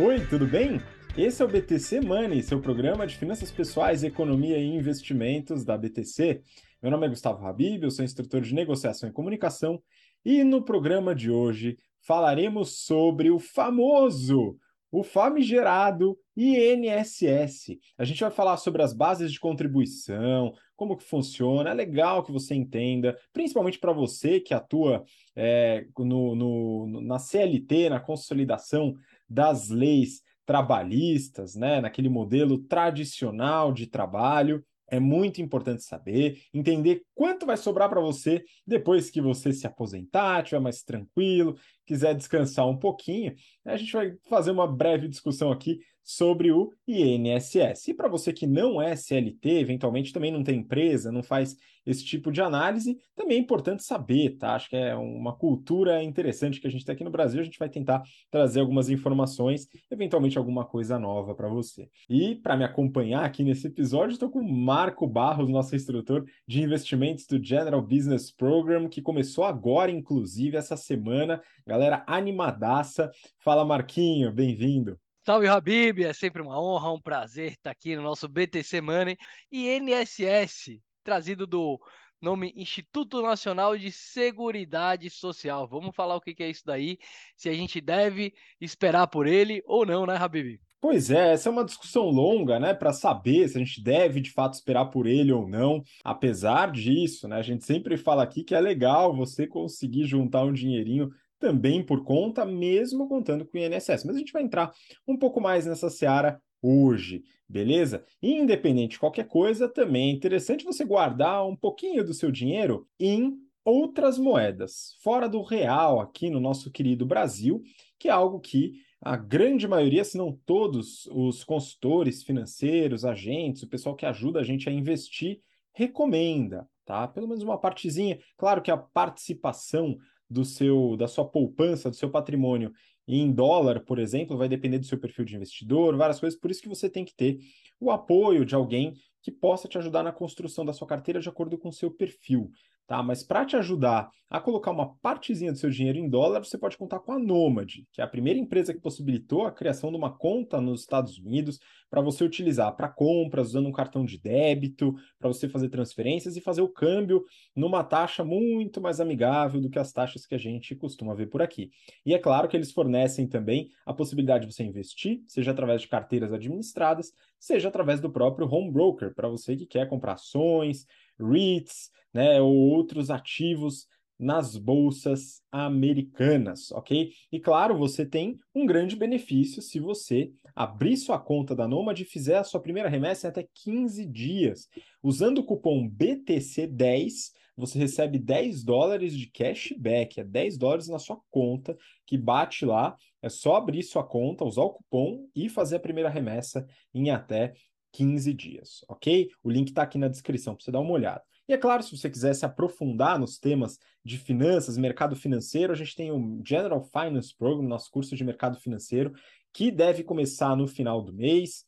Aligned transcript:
Oi, 0.00 0.24
tudo 0.30 0.46
bem? 0.46 0.80
Esse 1.16 1.42
é 1.42 1.44
o 1.44 1.48
BTC 1.48 2.00
Money, 2.02 2.40
seu 2.40 2.60
programa 2.60 3.04
de 3.04 3.16
finanças 3.16 3.50
pessoais, 3.50 4.04
economia 4.04 4.56
e 4.56 4.64
investimentos 4.64 5.64
da 5.64 5.76
BTC. 5.76 6.40
Meu 6.80 6.92
nome 6.92 7.06
é 7.06 7.08
Gustavo 7.08 7.44
Habib, 7.44 7.82
eu 7.82 7.90
sou 7.90 8.04
instrutor 8.04 8.40
de 8.40 8.54
negociação 8.54 9.08
e 9.08 9.12
comunicação 9.12 9.82
e 10.24 10.44
no 10.44 10.62
programa 10.64 11.16
de 11.16 11.32
hoje 11.32 11.76
falaremos 12.00 12.84
sobre 12.84 13.28
o 13.32 13.40
famoso, 13.40 14.56
o 14.88 15.02
famigerado 15.02 16.16
INSS. 16.36 17.76
A 17.98 18.04
gente 18.04 18.20
vai 18.20 18.30
falar 18.30 18.56
sobre 18.56 18.82
as 18.82 18.92
bases 18.92 19.32
de 19.32 19.40
contribuição, 19.40 20.54
como 20.76 20.96
que 20.96 21.02
funciona. 21.02 21.70
É 21.70 21.74
legal 21.74 22.22
que 22.22 22.30
você 22.30 22.54
entenda, 22.54 23.18
principalmente 23.32 23.80
para 23.80 23.92
você 23.92 24.38
que 24.38 24.54
atua 24.54 25.04
é, 25.34 25.84
no, 25.98 26.36
no, 26.36 27.00
na 27.02 27.18
CLT, 27.18 27.90
na 27.90 27.98
consolidação 27.98 28.94
das 29.28 29.68
leis 29.68 30.22
trabalhistas, 30.46 31.54
né, 31.54 31.80
naquele 31.80 32.08
modelo 32.08 32.58
tradicional 32.58 33.72
de 33.72 33.86
trabalho. 33.86 34.64
É 34.90 34.98
muito 34.98 35.42
importante 35.42 35.82
saber, 35.82 36.40
entender 36.54 37.02
quanto 37.14 37.44
vai 37.44 37.58
sobrar 37.58 37.90
para 37.90 38.00
você 38.00 38.42
depois 38.66 39.10
que 39.10 39.20
você 39.20 39.52
se 39.52 39.66
aposentar, 39.66 40.42
estiver 40.42 40.60
mais 40.60 40.82
tranquilo, 40.82 41.58
quiser 41.84 42.14
descansar 42.14 42.66
um 42.66 42.78
pouquinho. 42.78 43.34
A 43.66 43.76
gente 43.76 43.92
vai 43.92 44.14
fazer 44.30 44.50
uma 44.50 44.66
breve 44.66 45.06
discussão 45.06 45.52
aqui 45.52 45.78
sobre 46.08 46.50
o 46.50 46.72
INSS. 46.86 47.88
E 47.88 47.94
para 47.94 48.08
você 48.08 48.32
que 48.32 48.46
não 48.46 48.80
é 48.80 48.96
CLT, 48.96 49.58
eventualmente 49.58 50.10
também 50.10 50.32
não 50.32 50.42
tem 50.42 50.60
empresa, 50.60 51.12
não 51.12 51.22
faz 51.22 51.54
esse 51.84 52.02
tipo 52.02 52.32
de 52.32 52.40
análise, 52.40 52.96
também 53.14 53.36
é 53.36 53.40
importante 53.40 53.82
saber, 53.82 54.38
tá? 54.38 54.54
Acho 54.54 54.70
que 54.70 54.76
é 54.76 54.96
uma 54.96 55.36
cultura 55.36 56.02
interessante 56.02 56.62
que 56.62 56.66
a 56.66 56.70
gente 56.70 56.82
tem 56.82 56.94
aqui 56.94 57.04
no 57.04 57.10
Brasil. 57.10 57.42
A 57.42 57.44
gente 57.44 57.58
vai 57.58 57.68
tentar 57.68 58.02
trazer 58.30 58.60
algumas 58.60 58.88
informações, 58.88 59.68
eventualmente 59.90 60.38
alguma 60.38 60.64
coisa 60.64 60.98
nova 60.98 61.34
para 61.34 61.48
você. 61.48 61.90
E 62.08 62.36
para 62.36 62.56
me 62.56 62.64
acompanhar 62.64 63.22
aqui 63.22 63.44
nesse 63.44 63.66
episódio, 63.66 64.14
estou 64.14 64.30
com 64.30 64.40
o 64.40 64.50
Marco 64.50 65.06
Barros, 65.06 65.50
nosso 65.50 65.76
instrutor 65.76 66.24
de 66.46 66.62
investimentos 66.62 67.26
do 67.26 67.42
General 67.42 67.82
Business 67.82 68.30
Program, 68.30 68.88
que 68.88 69.02
começou 69.02 69.44
agora, 69.44 69.90
inclusive, 69.90 70.56
essa 70.56 70.76
semana. 70.76 71.42
Galera 71.66 72.02
animadaça. 72.06 73.10
Fala, 73.38 73.62
Marquinho, 73.62 74.32
bem-vindo. 74.32 74.98
Salve, 75.28 75.46
Habib! 75.46 76.02
É 76.04 76.14
sempre 76.14 76.40
uma 76.40 76.58
honra, 76.58 76.90
um 76.90 76.98
prazer 76.98 77.52
estar 77.52 77.70
aqui 77.70 77.94
no 77.94 78.00
nosso 78.00 78.26
BTC 78.26 78.80
Money. 78.80 79.14
E 79.52 79.68
NSS, 79.78 80.80
trazido 81.04 81.46
do 81.46 81.78
nome 82.18 82.50
Instituto 82.56 83.20
Nacional 83.20 83.76
de 83.76 83.92
Seguridade 83.92 85.10
Social. 85.10 85.68
Vamos 85.68 85.94
falar 85.94 86.16
o 86.16 86.20
que 86.22 86.34
é 86.42 86.48
isso 86.48 86.62
daí, 86.64 86.96
se 87.36 87.50
a 87.50 87.52
gente 87.52 87.78
deve 87.78 88.32
esperar 88.58 89.06
por 89.06 89.26
ele 89.26 89.62
ou 89.66 89.84
não, 89.84 90.06
né, 90.06 90.16
Habib? 90.16 90.58
Pois 90.80 91.10
é, 91.10 91.34
essa 91.34 91.50
é 91.50 91.52
uma 91.52 91.64
discussão 91.66 92.04
longa, 92.04 92.58
né, 92.58 92.72
para 92.72 92.94
saber 92.94 93.48
se 93.48 93.58
a 93.58 93.60
gente 93.62 93.82
deve 93.82 94.22
de 94.22 94.30
fato 94.30 94.54
esperar 94.54 94.86
por 94.86 95.06
ele 95.06 95.30
ou 95.30 95.46
não. 95.46 95.82
Apesar 96.02 96.72
disso, 96.72 97.28
né, 97.28 97.36
a 97.36 97.42
gente 97.42 97.66
sempre 97.66 97.98
fala 97.98 98.22
aqui 98.22 98.42
que 98.42 98.54
é 98.54 98.60
legal 98.60 99.14
você 99.14 99.46
conseguir 99.46 100.06
juntar 100.06 100.44
um 100.44 100.54
dinheirinho 100.54 101.10
também 101.38 101.82
por 101.82 102.04
conta, 102.04 102.44
mesmo 102.44 103.08
contando 103.08 103.44
com 103.44 103.56
o 103.56 103.60
INSS. 103.60 104.04
Mas 104.04 104.16
a 104.16 104.18
gente 104.18 104.32
vai 104.32 104.42
entrar 104.42 104.72
um 105.06 105.16
pouco 105.16 105.40
mais 105.40 105.66
nessa 105.66 105.88
seara 105.90 106.40
hoje, 106.60 107.22
beleza? 107.48 108.04
independente 108.22 108.92
de 108.92 108.98
qualquer 108.98 109.26
coisa, 109.26 109.68
também 109.68 110.10
é 110.10 110.12
interessante 110.12 110.64
você 110.64 110.84
guardar 110.84 111.46
um 111.46 111.56
pouquinho 111.56 112.04
do 112.04 112.12
seu 112.12 112.30
dinheiro 112.30 112.86
em 112.98 113.38
outras 113.64 114.18
moedas, 114.18 114.96
fora 115.02 115.28
do 115.28 115.42
real, 115.42 116.00
aqui 116.00 116.30
no 116.30 116.40
nosso 116.40 116.70
querido 116.70 117.04
Brasil, 117.04 117.62
que 117.98 118.08
é 118.08 118.10
algo 118.10 118.40
que 118.40 118.80
a 119.00 119.16
grande 119.16 119.68
maioria, 119.68 120.04
se 120.04 120.16
não 120.16 120.32
todos, 120.44 121.06
os 121.06 121.44
consultores 121.44 122.22
financeiros, 122.22 123.04
agentes, 123.04 123.62
o 123.62 123.68
pessoal 123.68 123.94
que 123.94 124.06
ajuda 124.06 124.40
a 124.40 124.42
gente 124.42 124.68
a 124.68 124.72
investir, 124.72 125.40
recomenda, 125.72 126.68
tá? 126.84 127.06
Pelo 127.06 127.28
menos 127.28 127.44
uma 127.44 127.58
partezinha. 127.58 128.18
Claro 128.36 128.60
que 128.60 128.70
a 128.70 128.76
participação 128.76 129.96
do 130.30 130.44
seu 130.44 130.96
da 130.96 131.08
sua 131.08 131.28
poupança, 131.28 131.90
do 131.90 131.96
seu 131.96 132.10
patrimônio 132.10 132.72
em 133.06 133.32
dólar, 133.32 133.80
por 133.80 133.98
exemplo, 133.98 134.36
vai 134.36 134.48
depender 134.48 134.78
do 134.78 134.84
seu 134.84 134.98
perfil 134.98 135.24
de 135.24 135.34
investidor, 135.34 135.96
várias 135.96 136.20
coisas, 136.20 136.38
por 136.38 136.50
isso 136.50 136.60
que 136.60 136.68
você 136.68 136.90
tem 136.90 137.04
que 137.04 137.14
ter 137.14 137.38
o 137.80 137.90
apoio 137.90 138.44
de 138.44 138.54
alguém 138.54 138.94
que 139.22 139.32
possa 139.32 139.66
te 139.66 139.78
ajudar 139.78 140.02
na 140.02 140.12
construção 140.12 140.64
da 140.64 140.72
sua 140.72 140.86
carteira 140.86 141.20
de 141.20 141.28
acordo 141.28 141.56
com 141.56 141.68
o 141.68 141.72
seu 141.72 141.90
perfil 141.90 142.50
tá? 142.88 143.02
Mas 143.02 143.22
para 143.22 143.44
te 143.44 143.54
ajudar 143.54 144.10
a 144.30 144.40
colocar 144.40 144.70
uma 144.70 144.94
partezinha 144.96 145.52
do 145.52 145.58
seu 145.58 145.70
dinheiro 145.70 145.98
em 145.98 146.08
dólar, 146.08 146.44
você 146.44 146.58
pode 146.58 146.76
contar 146.76 146.98
com 147.00 147.12
a 147.12 147.18
Nomad, 147.18 147.70
que 147.92 148.00
é 148.00 148.04
a 148.04 148.08
primeira 148.08 148.38
empresa 148.38 148.74
que 148.74 148.80
possibilitou 148.80 149.46
a 149.46 149.52
criação 149.52 149.90
de 149.90 149.96
uma 149.96 150.10
conta 150.10 150.60
nos 150.60 150.80
Estados 150.80 151.18
Unidos 151.18 151.58
para 151.90 152.00
você 152.00 152.24
utilizar 152.24 152.74
para 152.76 152.88
compras, 152.88 153.48
usando 153.48 153.68
um 153.68 153.72
cartão 153.72 154.04
de 154.04 154.18
débito, 154.18 154.94
para 155.18 155.28
você 155.28 155.48
fazer 155.48 155.68
transferências 155.68 156.36
e 156.36 156.40
fazer 156.40 156.62
o 156.62 156.68
câmbio 156.68 157.24
numa 157.54 157.84
taxa 157.84 158.24
muito 158.24 158.80
mais 158.80 159.00
amigável 159.00 159.60
do 159.60 159.70
que 159.70 159.78
as 159.78 159.92
taxas 159.92 160.26
que 160.26 160.34
a 160.34 160.38
gente 160.38 160.74
costuma 160.74 161.14
ver 161.14 161.28
por 161.28 161.42
aqui. 161.42 161.70
E 162.04 162.14
é 162.14 162.18
claro 162.18 162.48
que 162.48 162.56
eles 162.56 162.72
fornecem 162.72 163.28
também 163.28 163.68
a 163.86 163.92
possibilidade 163.92 164.46
de 164.46 164.54
você 164.54 164.64
investir, 164.64 165.22
seja 165.26 165.50
através 165.50 165.82
de 165.82 165.88
carteiras 165.88 166.32
administradas, 166.32 167.12
seja 167.38 167.68
através 167.68 168.00
do 168.00 168.10
próprio 168.10 168.48
home 168.50 168.70
broker, 168.70 169.14
para 169.14 169.28
você 169.28 169.56
que 169.56 169.66
quer 169.66 169.88
comprar 169.88 170.14
ações, 170.14 170.86
REITs, 171.20 171.90
né, 172.12 172.40
ou 172.40 172.54
outros 172.54 173.10
ativos 173.10 173.86
nas 174.18 174.56
bolsas 174.56 175.40
americanas, 175.52 176.72
ok? 176.72 177.12
E 177.30 177.38
claro, 177.38 177.78
você 177.78 178.04
tem 178.04 178.36
um 178.52 178.66
grande 178.66 178.96
benefício 178.96 179.62
se 179.62 179.78
você 179.78 180.32
abrir 180.56 180.96
sua 180.96 181.20
conta 181.20 181.54
da 181.54 181.68
Nomad 181.68 182.00
e 182.00 182.04
fizer 182.04 182.38
a 182.38 182.44
sua 182.44 182.60
primeira 182.60 182.88
remessa 182.88 183.28
em 183.28 183.30
até 183.30 183.46
15 183.64 184.04
dias. 184.06 184.68
Usando 185.00 185.38
o 185.38 185.44
cupom 185.44 185.88
BTC10, 185.88 187.30
você 187.56 187.78
recebe 187.78 188.18
10 188.18 188.64
dólares 188.64 189.16
de 189.16 189.30
cashback, 189.30 190.20
é 190.20 190.24
10 190.24 190.58
dólares 190.58 190.88
na 190.88 190.98
sua 190.98 191.18
conta, 191.30 191.76
que 192.04 192.18
bate 192.18 192.64
lá, 192.64 192.96
é 193.22 193.28
só 193.28 193.56
abrir 193.56 193.82
sua 193.82 194.04
conta, 194.04 194.44
usar 194.44 194.62
o 194.62 194.70
cupom 194.70 195.28
e 195.34 195.48
fazer 195.48 195.76
a 195.76 195.80
primeira 195.80 196.08
remessa 196.08 196.66
em 196.94 197.10
até 197.10 197.52
15 197.92 198.32
dias, 198.34 198.84
ok? 198.88 199.30
O 199.42 199.50
link 199.50 199.68
está 199.68 199.82
aqui 199.82 199.98
na 199.98 200.08
descrição 200.08 200.54
para 200.54 200.64
você 200.64 200.70
dar 200.70 200.80
uma 200.80 200.92
olhada. 200.92 201.22
E 201.48 201.52
é 201.52 201.56
claro, 201.56 201.82
se 201.82 201.96
você 201.96 202.10
quiser 202.10 202.34
se 202.34 202.44
aprofundar 202.44 203.18
nos 203.18 203.38
temas 203.38 203.78
de 204.04 204.18
finanças, 204.18 204.76
mercado 204.76 205.16
financeiro, 205.16 205.72
a 205.72 205.76
gente 205.76 205.96
tem 205.96 206.12
o 206.12 206.42
General 206.44 206.82
Finance 206.82 207.34
Program, 207.34 207.66
nosso 207.66 207.90
curso 207.90 208.14
de 208.14 208.22
mercado 208.22 208.58
financeiro, 208.60 209.14
que 209.52 209.70
deve 209.70 210.04
começar 210.04 210.54
no 210.54 210.66
final 210.66 211.02
do 211.02 211.12
mês. 211.12 211.64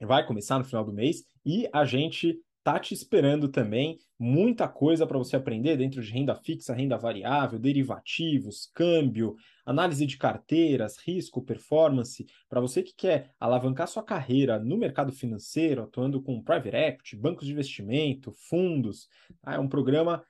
Vai 0.00 0.26
começar 0.26 0.58
no 0.58 0.64
final 0.64 0.84
do 0.84 0.92
mês 0.92 1.24
e 1.44 1.68
a 1.72 1.84
gente 1.84 2.38
tá 2.62 2.78
te 2.78 2.94
esperando 2.94 3.48
também 3.48 3.98
muita 4.18 4.68
coisa 4.68 5.06
para 5.06 5.18
você 5.18 5.34
aprender 5.34 5.76
dentro 5.76 6.00
de 6.00 6.10
renda 6.12 6.34
fixa, 6.34 6.72
renda 6.72 6.96
variável, 6.96 7.58
derivativos, 7.58 8.70
câmbio, 8.72 9.34
análise 9.66 10.06
de 10.06 10.16
carteiras, 10.16 10.96
risco, 10.98 11.42
performance, 11.42 12.24
para 12.48 12.60
você 12.60 12.82
que 12.82 12.94
quer 12.94 13.34
alavancar 13.38 13.88
sua 13.88 14.02
carreira 14.02 14.58
no 14.58 14.76
mercado 14.76 15.12
financeiro, 15.12 15.82
atuando 15.82 16.22
com 16.22 16.42
private 16.42 16.76
equity, 16.76 17.16
bancos 17.16 17.46
de 17.46 17.52
investimento, 17.52 18.32
fundos. 18.32 19.08
Tá? 19.40 19.54
É 19.54 19.58
um 19.58 19.68
programa 19.68 20.24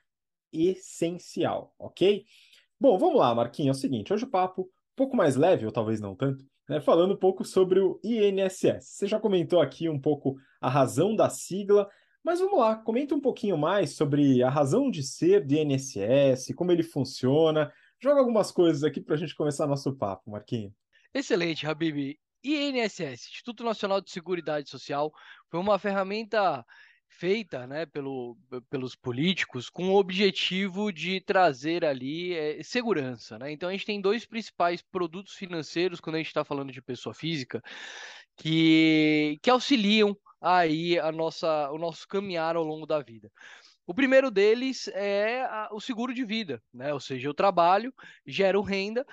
essencial, 0.52 1.74
ok? 1.78 2.24
Bom, 2.80 2.98
vamos 2.98 3.18
lá, 3.18 3.34
Marquinhos. 3.34 3.76
É 3.76 3.78
o 3.78 3.80
seguinte, 3.80 4.12
hoje 4.12 4.24
o 4.24 4.30
papo 4.30 4.62
um 4.62 4.96
pouco 4.96 5.16
mais 5.16 5.36
leve, 5.36 5.64
ou 5.64 5.72
talvez 5.72 6.00
não 6.00 6.14
tanto, 6.14 6.44
né, 6.68 6.80
falando 6.80 7.14
um 7.14 7.16
pouco 7.16 7.44
sobre 7.44 7.80
o 7.80 8.00
INSS. 8.02 8.84
Você 8.84 9.06
já 9.06 9.18
comentou 9.18 9.60
aqui 9.60 9.88
um 9.88 10.00
pouco 10.00 10.36
a 10.60 10.68
razão 10.68 11.14
da 11.14 11.28
sigla, 11.28 11.88
mas 12.24 12.40
vamos 12.40 12.58
lá, 12.58 12.76
comenta 12.76 13.14
um 13.14 13.20
pouquinho 13.20 13.58
mais 13.58 13.96
sobre 13.96 14.42
a 14.42 14.50
razão 14.50 14.90
de 14.90 15.02
ser 15.02 15.44
do 15.44 15.54
INSS, 15.54 16.54
como 16.54 16.70
ele 16.70 16.82
funciona. 16.82 17.72
Joga 18.00 18.20
algumas 18.20 18.50
coisas 18.52 18.84
aqui 18.84 19.00
para 19.00 19.14
a 19.14 19.18
gente 19.18 19.34
começar 19.34 19.66
nosso 19.66 19.94
papo, 19.96 20.30
Marquinhos. 20.30 20.72
Excelente, 21.12 21.66
Habib. 21.66 22.18
INSS, 22.44 23.28
Instituto 23.28 23.62
Nacional 23.62 24.00
de 24.00 24.10
Seguridade 24.10 24.68
Social, 24.68 25.12
foi 25.48 25.60
uma 25.60 25.78
ferramenta 25.78 26.64
feita 27.08 27.66
né, 27.66 27.86
pelo, 27.86 28.36
pelos 28.70 28.96
políticos 28.96 29.68
com 29.68 29.90
o 29.90 29.96
objetivo 29.96 30.90
de 30.90 31.20
trazer 31.20 31.84
ali 31.84 32.34
é, 32.34 32.62
segurança. 32.62 33.38
Né? 33.38 33.52
Então 33.52 33.68
a 33.68 33.72
gente 33.72 33.86
tem 33.86 34.00
dois 34.00 34.26
principais 34.26 34.82
produtos 34.82 35.34
financeiros 35.34 36.00
quando 36.00 36.16
a 36.16 36.18
gente 36.18 36.28
está 36.28 36.44
falando 36.44 36.72
de 36.72 36.82
pessoa 36.82 37.14
física 37.14 37.62
que, 38.36 39.38
que 39.42 39.50
auxiliam 39.50 40.16
aí 40.42 40.98
a 40.98 41.12
nossa, 41.12 41.70
o 41.70 41.78
nosso 41.78 42.06
caminhar 42.08 42.56
ao 42.56 42.64
longo 42.64 42.86
da 42.86 43.00
vida. 43.00 43.30
O 43.86 43.94
primeiro 43.94 44.30
deles 44.30 44.88
é 44.88 45.42
a, 45.42 45.68
o 45.72 45.80
seguro 45.80 46.12
de 46.12 46.24
vida, 46.24 46.62
né? 46.72 46.92
Ou 46.92 47.00
seja, 47.00 47.28
eu 47.28 47.34
trabalho, 47.34 47.94
gero 48.26 48.60
renda 48.60 49.06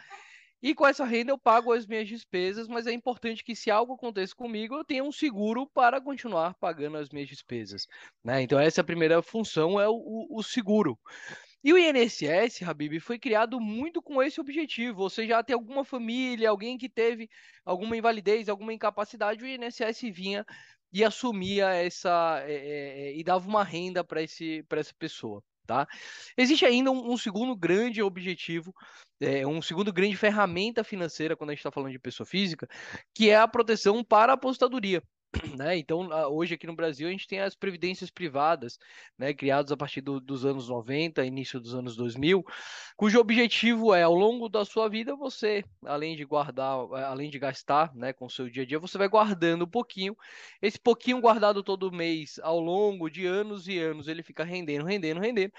e 0.61 0.75
com 0.75 0.85
essa 0.85 1.05
renda 1.05 1.31
eu 1.31 1.37
pago 1.37 1.71
as 1.71 1.87
minhas 1.87 2.07
despesas, 2.07 2.67
mas 2.67 2.85
é 2.85 2.91
importante 2.91 3.43
que 3.43 3.55
se 3.55 3.71
algo 3.71 3.93
aconteça 3.93 4.35
comigo, 4.35 4.75
eu 4.75 4.83
tenha 4.83 5.03
um 5.03 5.11
seguro 5.11 5.65
para 5.65 6.01
continuar 6.01 6.53
pagando 6.55 6.97
as 6.97 7.09
minhas 7.09 7.29
despesas, 7.29 7.87
né? 8.23 8.41
Então 8.41 8.59
essa 8.59 8.81
é 8.81 8.83
a 8.83 8.85
primeira 8.85 9.21
função 9.21 9.79
é 9.79 9.87
o, 9.87 10.27
o 10.29 10.43
seguro. 10.43 10.99
E 11.61 11.73
o 11.73 11.77
INSS, 11.77 12.63
Habib, 12.63 12.99
foi 13.01 13.19
criado 13.19 13.59
muito 13.59 14.01
com 14.01 14.23
esse 14.23 14.39
objetivo. 14.39 15.01
Ou 15.01 15.09
seja, 15.09 15.43
tem 15.43 15.53
alguma 15.53 15.83
família, 15.83 16.49
alguém 16.49 16.77
que 16.77 16.87
teve 16.87 17.29
alguma 17.65 17.97
invalidez, 17.97 18.47
alguma 18.47 18.73
incapacidade, 18.73 19.43
o 19.43 19.47
INSS 19.47 20.01
vinha 20.09 20.45
e 20.91 21.03
assumia 21.03 21.69
essa 21.69 22.41
é, 22.45 22.53
é, 22.53 23.17
e 23.17 23.23
dava 23.23 23.47
uma 23.47 23.63
renda 23.63 24.03
para 24.03 24.21
esse 24.21 24.63
para 24.63 24.79
essa 24.79 24.93
pessoa. 24.97 25.43
Tá? 25.65 25.87
Existe 26.35 26.65
ainda 26.65 26.89
um, 26.89 27.11
um 27.11 27.17
segundo 27.17 27.55
grande 27.55 28.01
objetivo, 28.01 28.73
é, 29.21 29.45
um 29.45 29.61
segundo 29.61 29.93
grande 29.93 30.17
ferramenta 30.17 30.83
financeira 30.83 31.35
quando 31.35 31.51
a 31.51 31.53
gente 31.53 31.59
está 31.59 31.71
falando 31.71 31.91
de 31.91 31.99
pessoa 31.99 32.25
física, 32.25 32.67
que 33.13 33.29
é 33.29 33.35
a 33.35 33.47
proteção 33.47 34.03
para 34.03 34.31
a 34.31 34.35
apostadoria. 34.35 35.03
Né? 35.57 35.77
Então, 35.77 36.09
hoje 36.31 36.55
aqui 36.55 36.65
no 36.65 36.75
Brasil, 36.75 37.07
a 37.07 37.11
gente 37.11 37.27
tem 37.27 37.39
as 37.39 37.55
previdências 37.55 38.09
privadas, 38.09 38.79
né, 39.17 39.33
criadas 39.33 39.71
a 39.71 39.77
partir 39.77 40.01
do, 40.01 40.19
dos 40.19 40.45
anos 40.45 40.69
90, 40.69 41.23
início 41.25 41.59
dos 41.59 41.75
anos 41.75 41.95
2000, 41.95 42.43
cujo 42.95 43.19
objetivo 43.19 43.93
é, 43.93 44.03
ao 44.03 44.15
longo 44.15 44.49
da 44.49 44.65
sua 44.65 44.89
vida, 44.89 45.15
você, 45.15 45.63
além 45.85 46.15
de 46.15 46.25
guardar, 46.25 46.77
além 47.05 47.29
de 47.29 47.37
gastar 47.37 47.93
né, 47.95 48.13
com 48.13 48.25
o 48.25 48.29
seu 48.29 48.49
dia 48.49 48.63
a 48.63 48.65
dia, 48.65 48.79
você 48.79 48.97
vai 48.97 49.07
guardando 49.07 49.65
um 49.65 49.69
pouquinho. 49.69 50.15
Esse 50.61 50.79
pouquinho 50.79 51.21
guardado 51.21 51.63
todo 51.63 51.91
mês, 51.91 52.39
ao 52.41 52.59
longo 52.59 53.09
de 53.09 53.25
anos 53.25 53.67
e 53.67 53.77
anos, 53.77 54.07
ele 54.07 54.23
fica 54.23 54.43
rendendo, 54.43 54.85
rendendo, 54.85 55.19
rendendo. 55.19 55.53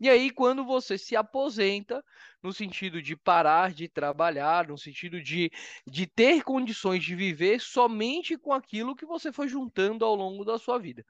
E 0.00 0.08
aí, 0.08 0.30
quando 0.30 0.64
você 0.64 0.96
se 0.98 1.16
aposenta, 1.16 2.04
no 2.46 2.52
sentido 2.52 3.02
de 3.02 3.16
parar 3.16 3.74
de 3.74 3.88
trabalhar, 3.88 4.68
no 4.68 4.78
sentido 4.78 5.20
de, 5.20 5.50
de 5.84 6.06
ter 6.06 6.44
condições 6.44 7.02
de 7.02 7.14
viver 7.16 7.60
somente 7.60 8.38
com 8.38 8.52
aquilo 8.52 8.94
que 8.94 9.04
você 9.04 9.32
foi 9.32 9.48
juntando 9.48 10.04
ao 10.04 10.14
longo 10.14 10.44
da 10.44 10.56
sua 10.56 10.78
vida. 10.78 11.04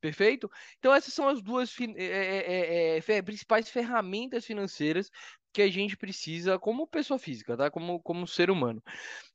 Perfeito? 0.00 0.50
Então, 0.78 0.92
essas 0.92 1.14
são 1.14 1.28
as 1.28 1.40
duas 1.40 1.74
é, 1.96 2.98
é, 2.98 2.98
é, 2.98 3.22
principais 3.22 3.70
ferramentas 3.70 4.44
financeiras 4.44 5.10
que 5.52 5.62
a 5.62 5.70
gente 5.70 5.96
precisa 5.96 6.58
como 6.58 6.86
pessoa 6.86 7.18
física, 7.18 7.56
tá? 7.56 7.70
como, 7.70 8.00
como 8.00 8.26
ser 8.26 8.50
humano. 8.50 8.82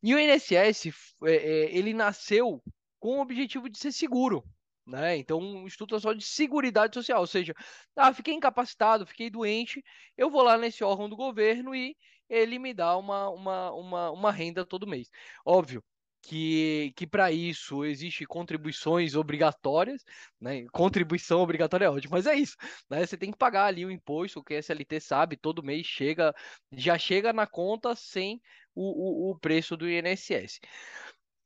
E 0.03 0.13
o 0.13 0.19
INSS, 0.19 1.15
ele 1.21 1.93
nasceu 1.93 2.61
com 2.99 3.17
o 3.17 3.21
objetivo 3.21 3.69
de 3.69 3.79
ser 3.79 3.91
seguro. 3.91 4.43
Né? 4.87 5.17
Então, 5.17 5.39
um 5.39 5.67
Instituto 5.67 5.95
Nacional 5.95 6.17
de 6.17 6.25
Seguridade 6.25 6.93
Social, 6.93 7.19
ou 7.19 7.27
seja, 7.27 7.53
ah, 7.95 8.13
fiquei 8.13 8.33
incapacitado, 8.33 9.05
fiquei 9.05 9.29
doente, 9.29 9.83
eu 10.17 10.31
vou 10.31 10.41
lá 10.41 10.57
nesse 10.57 10.81
órgão 10.83 11.09
do 11.09 11.15
governo 11.15 11.75
e 11.75 11.95
ele 12.29 12.57
me 12.57 12.73
dá 12.73 12.95
uma, 12.97 13.29
uma, 13.29 13.71
uma, 13.73 14.11
uma 14.11 14.31
renda 14.31 14.65
todo 14.65 14.87
mês. 14.87 15.09
Óbvio, 15.45 15.83
que, 16.21 16.93
que 16.95 17.05
para 17.05 17.31
isso 17.31 17.83
existe 17.85 18.25
contribuições 18.25 19.15
obrigatórias, 19.15 20.03
né? 20.39 20.65
Contribuição 20.71 21.41
obrigatória 21.41 21.85
é 21.85 21.89
ótimo, 21.89 22.13
mas 22.13 22.25
é 22.25 22.35
isso, 22.35 22.55
né? 22.89 23.05
Você 23.05 23.17
tem 23.17 23.31
que 23.31 23.37
pagar 23.37 23.65
ali 23.65 23.85
o 23.85 23.91
imposto, 23.91 24.39
o 24.39 24.43
que 24.43 24.53
a 24.55 24.59
SLT 24.59 24.99
sabe, 25.01 25.37
todo 25.37 25.63
mês 25.63 25.85
chega, 25.85 26.33
já 26.71 26.97
chega 26.97 27.33
na 27.33 27.45
conta 27.47 27.95
sem 27.95 28.41
o, 28.73 29.29
o, 29.29 29.31
o 29.31 29.39
preço 29.39 29.75
do 29.77 29.89
INSS. 29.89 30.59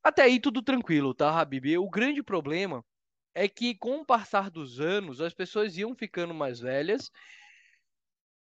Até 0.04 0.24
aí 0.24 0.40
tudo 0.40 0.62
tranquilo, 0.64 1.14
tá, 1.14 1.40
Habib? 1.40 1.78
O 1.78 1.90
grande 1.90 2.24
problema 2.24 2.84
é 3.34 3.48
que 3.48 3.76
com 3.76 4.02
o 4.02 4.06
passar 4.06 4.50
dos 4.50 4.80
anos, 4.80 5.22
as 5.22 5.34
pessoas 5.34 5.78
iam 5.78 5.96
ficando 5.96 6.34
mais 6.34 6.60
velhas 6.60 7.12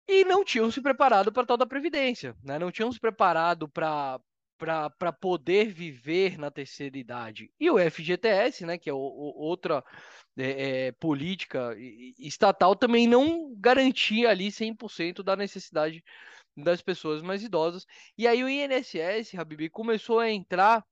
e 0.06 0.24
não 0.24 0.44
tinham 0.44 0.70
se 0.70 0.80
preparado 0.80 1.30
para 1.32 1.46
tal 1.46 1.56
da 1.56 1.66
previdência, 1.66 2.34
né? 2.42 2.58
Não 2.58 2.70
tinham 2.70 2.90
se 2.90 2.98
preparado 2.98 3.68
para 3.68 4.18
para 4.58 5.12
poder 5.12 5.72
viver 5.72 6.36
na 6.36 6.50
terceira 6.50 6.98
idade. 6.98 7.48
E 7.60 7.70
o 7.70 7.78
FGTS, 7.78 8.66
né, 8.66 8.76
que 8.76 8.90
é 8.90 8.92
o, 8.92 8.96
o, 8.96 9.40
outra 9.40 9.84
é, 10.36 10.86
é, 10.88 10.92
política 10.92 11.76
estatal, 12.18 12.74
também 12.74 13.06
não 13.06 13.54
garantia 13.56 14.30
ali 14.30 14.50
100% 14.50 15.22
da 15.22 15.36
necessidade 15.36 16.02
das 16.56 16.82
pessoas 16.82 17.22
mais 17.22 17.44
idosas. 17.44 17.86
E 18.16 18.26
aí 18.26 18.42
o 18.42 18.48
INSS, 18.48 19.38
Habibi, 19.38 19.70
começou 19.70 20.18
a 20.18 20.28
entrar 20.28 20.84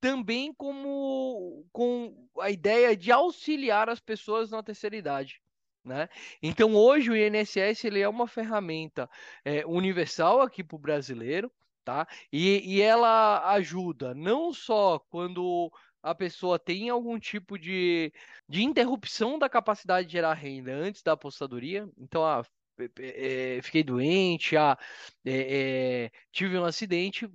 também 0.00 0.52
como 0.54 1.66
com 1.72 2.28
a 2.40 2.50
ideia 2.50 2.96
de 2.96 3.10
auxiliar 3.10 3.88
as 3.88 4.00
pessoas 4.00 4.50
na 4.50 4.62
terceira 4.62 4.96
idade. 4.96 5.40
Né? 5.84 6.08
Então 6.42 6.74
hoje 6.74 7.10
o 7.10 7.16
INSS 7.16 7.84
ele 7.84 8.00
é 8.00 8.08
uma 8.08 8.26
ferramenta 8.28 9.08
é, 9.44 9.64
universal 9.66 10.40
aqui 10.42 10.62
para 10.62 10.76
o 10.76 10.78
brasileiro, 10.78 11.50
tá? 11.84 12.06
E, 12.32 12.76
e 12.76 12.82
ela 12.82 13.50
ajuda 13.52 14.14
não 14.14 14.52
só 14.52 14.98
quando 15.08 15.72
a 16.02 16.14
pessoa 16.14 16.58
tem 16.58 16.90
algum 16.90 17.18
tipo 17.18 17.58
de, 17.58 18.12
de 18.48 18.62
interrupção 18.62 19.38
da 19.38 19.48
capacidade 19.48 20.06
de 20.06 20.12
gerar 20.12 20.34
renda 20.34 20.72
antes 20.72 21.02
da 21.02 21.12
apostadoria, 21.12 21.88
então 21.96 22.24
ah, 22.24 22.44
é, 22.98 23.60
fiquei 23.62 23.82
doente, 23.82 24.56
ah, 24.56 24.78
é, 25.24 26.04
é, 26.04 26.10
tive 26.30 26.58
um 26.58 26.64
acidente, 26.64 27.28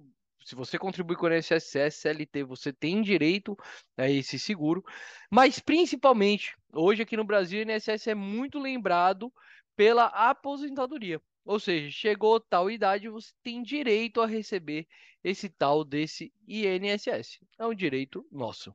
se 0.46 0.56
você 0.56 0.78
contribui 0.78 1.16
com 1.16 1.26
o 1.26 1.34
INSS, 1.34 1.96
CLT, 1.96 2.44
você 2.44 2.74
tem 2.74 3.02
direito 3.02 3.58
a 3.98 4.10
esse 4.10 4.38
seguro. 4.38 4.84
Mas 5.32 5.60
principalmente, 5.60 6.56
hoje 6.74 7.04
aqui 7.04 7.16
no 7.16 7.24
Brasil, 7.24 7.60
o 7.60 7.72
INSS 7.72 8.08
é 8.08 8.16
muito 8.16 8.60
lembrado 8.60 9.32
pela 9.76 10.06
aposentadoria. 10.06 11.22
Ou 11.46 11.60
seja, 11.60 11.92
chegou 11.92 12.40
tal 12.40 12.72
idade, 12.72 13.10
você 13.10 13.32
tem 13.44 13.62
direito 13.62 14.22
a 14.22 14.26
receber 14.26 14.88
esse 15.24 15.50
tal 15.50 15.84
desse 15.84 16.34
INSS. 16.48 17.40
É 17.60 17.66
um 17.66 17.74
direito 17.74 18.26
nosso. 18.32 18.74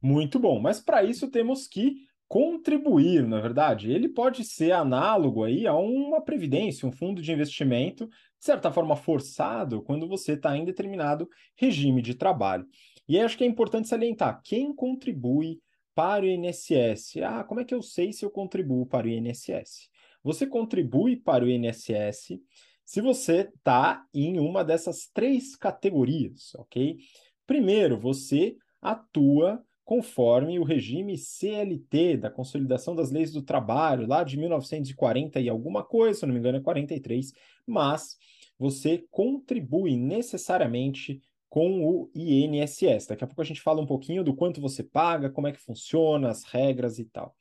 Muito 0.00 0.38
bom, 0.38 0.60
mas 0.60 0.80
para 0.80 1.02
isso 1.02 1.30
temos 1.30 1.66
que 1.66 2.06
contribuir, 2.28 3.26
na 3.26 3.38
é 3.38 3.42
verdade. 3.42 3.90
Ele 3.90 4.08
pode 4.08 4.44
ser 4.44 4.72
análogo 4.72 5.44
aí 5.44 5.66
a 5.66 5.74
uma 5.74 6.20
previdência, 6.20 6.88
um 6.88 6.92
fundo 6.92 7.22
de 7.22 7.32
investimento 7.32 8.08
de 8.44 8.46
certa 8.46 8.70
forma, 8.70 8.94
forçado 8.94 9.82
quando 9.82 10.06
você 10.06 10.32
está 10.32 10.54
em 10.54 10.66
determinado 10.66 11.26
regime 11.56 12.02
de 12.02 12.14
trabalho. 12.14 12.66
E 13.08 13.18
acho 13.18 13.38
que 13.38 13.44
é 13.44 13.46
importante 13.46 13.88
salientar 13.88 14.42
quem 14.44 14.74
contribui 14.74 15.62
para 15.94 16.26
o 16.26 16.28
INSS. 16.28 17.22
Ah, 17.22 17.42
como 17.42 17.60
é 17.60 17.64
que 17.64 17.74
eu 17.74 17.80
sei 17.80 18.12
se 18.12 18.22
eu 18.22 18.30
contribuo 18.30 18.84
para 18.84 19.06
o 19.06 19.10
INSS? 19.10 19.88
Você 20.22 20.46
contribui 20.46 21.16
para 21.16 21.42
o 21.42 21.48
INSS 21.48 22.38
se 22.84 23.00
você 23.00 23.50
está 23.56 24.04
em 24.12 24.38
uma 24.38 24.62
dessas 24.62 25.08
três 25.14 25.56
categorias, 25.56 26.54
ok? 26.56 26.98
Primeiro, 27.46 27.98
você 27.98 28.56
atua 28.82 29.64
conforme 29.84 30.58
o 30.58 30.64
regime 30.64 31.16
CLT, 31.16 32.16
da 32.16 32.30
Consolidação 32.30 32.94
das 32.94 33.10
Leis 33.10 33.30
do 33.32 33.42
Trabalho, 33.42 34.06
lá 34.06 34.24
de 34.24 34.36
1940 34.38 35.40
e 35.40 35.48
alguma 35.48 35.84
coisa, 35.84 36.20
se 36.20 36.26
não 36.26 36.32
me 36.32 36.40
engano 36.40 36.58
é 36.58 36.60
43, 36.62 37.32
mas 37.66 38.16
você 38.58 39.04
contribui 39.10 39.96
necessariamente 39.96 41.20
com 41.50 41.84
o 41.86 42.10
INSS. 42.14 43.06
Daqui 43.08 43.24
a 43.24 43.26
pouco 43.26 43.42
a 43.42 43.44
gente 43.44 43.60
fala 43.60 43.80
um 43.80 43.86
pouquinho 43.86 44.24
do 44.24 44.34
quanto 44.34 44.60
você 44.60 44.82
paga, 44.82 45.30
como 45.30 45.46
é 45.46 45.52
que 45.52 45.60
funciona, 45.60 46.30
as 46.30 46.44
regras 46.44 46.98
e 46.98 47.04
tal. 47.04 47.34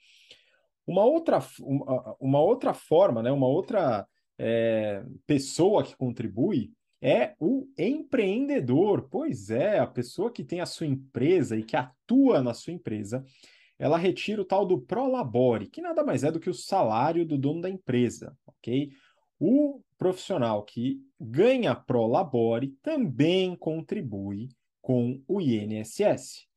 Uma 0.85 1.05
outra, 1.05 1.39
uma, 1.61 2.15
uma 2.19 2.41
outra 2.41 2.73
forma, 2.73 3.23
né, 3.23 3.31
uma 3.31 3.47
outra 3.47 4.05
é, 4.37 5.03
pessoa 5.25 5.83
que 5.83 5.95
contribui 5.95 6.73
é 7.03 7.35
o 7.37 7.67
empreendedor. 7.77 9.09
Pois 9.11 9.49
é, 9.49 9.77
a 9.77 9.85
pessoa 9.85 10.31
que 10.31 10.41
tem 10.41 10.61
a 10.61 10.65
sua 10.65 10.87
empresa 10.87 11.57
e 11.57 11.63
que 11.63 11.75
atua 11.75 12.41
na 12.41 12.53
sua 12.53 12.71
empresa, 12.71 13.25
ela 13.77 13.97
retira 13.97 14.41
o 14.41 14.45
tal 14.45 14.65
do 14.65 14.79
prolabore, 14.79 15.67
que 15.67 15.81
nada 15.81 16.01
mais 16.05 16.23
é 16.23 16.31
do 16.31 16.39
que 16.39 16.49
o 16.49 16.53
salário 16.53 17.25
do 17.25 17.37
dono 17.37 17.59
da 17.59 17.69
empresa, 17.69 18.33
ok? 18.47 18.89
O 19.37 19.81
profissional 19.97 20.63
que 20.63 21.01
ganha 21.19 21.75
prolabore 21.75 22.77
também 22.81 23.53
contribui 23.57 24.47
com 24.81 25.21
o 25.27 25.41
INSS. 25.41 26.47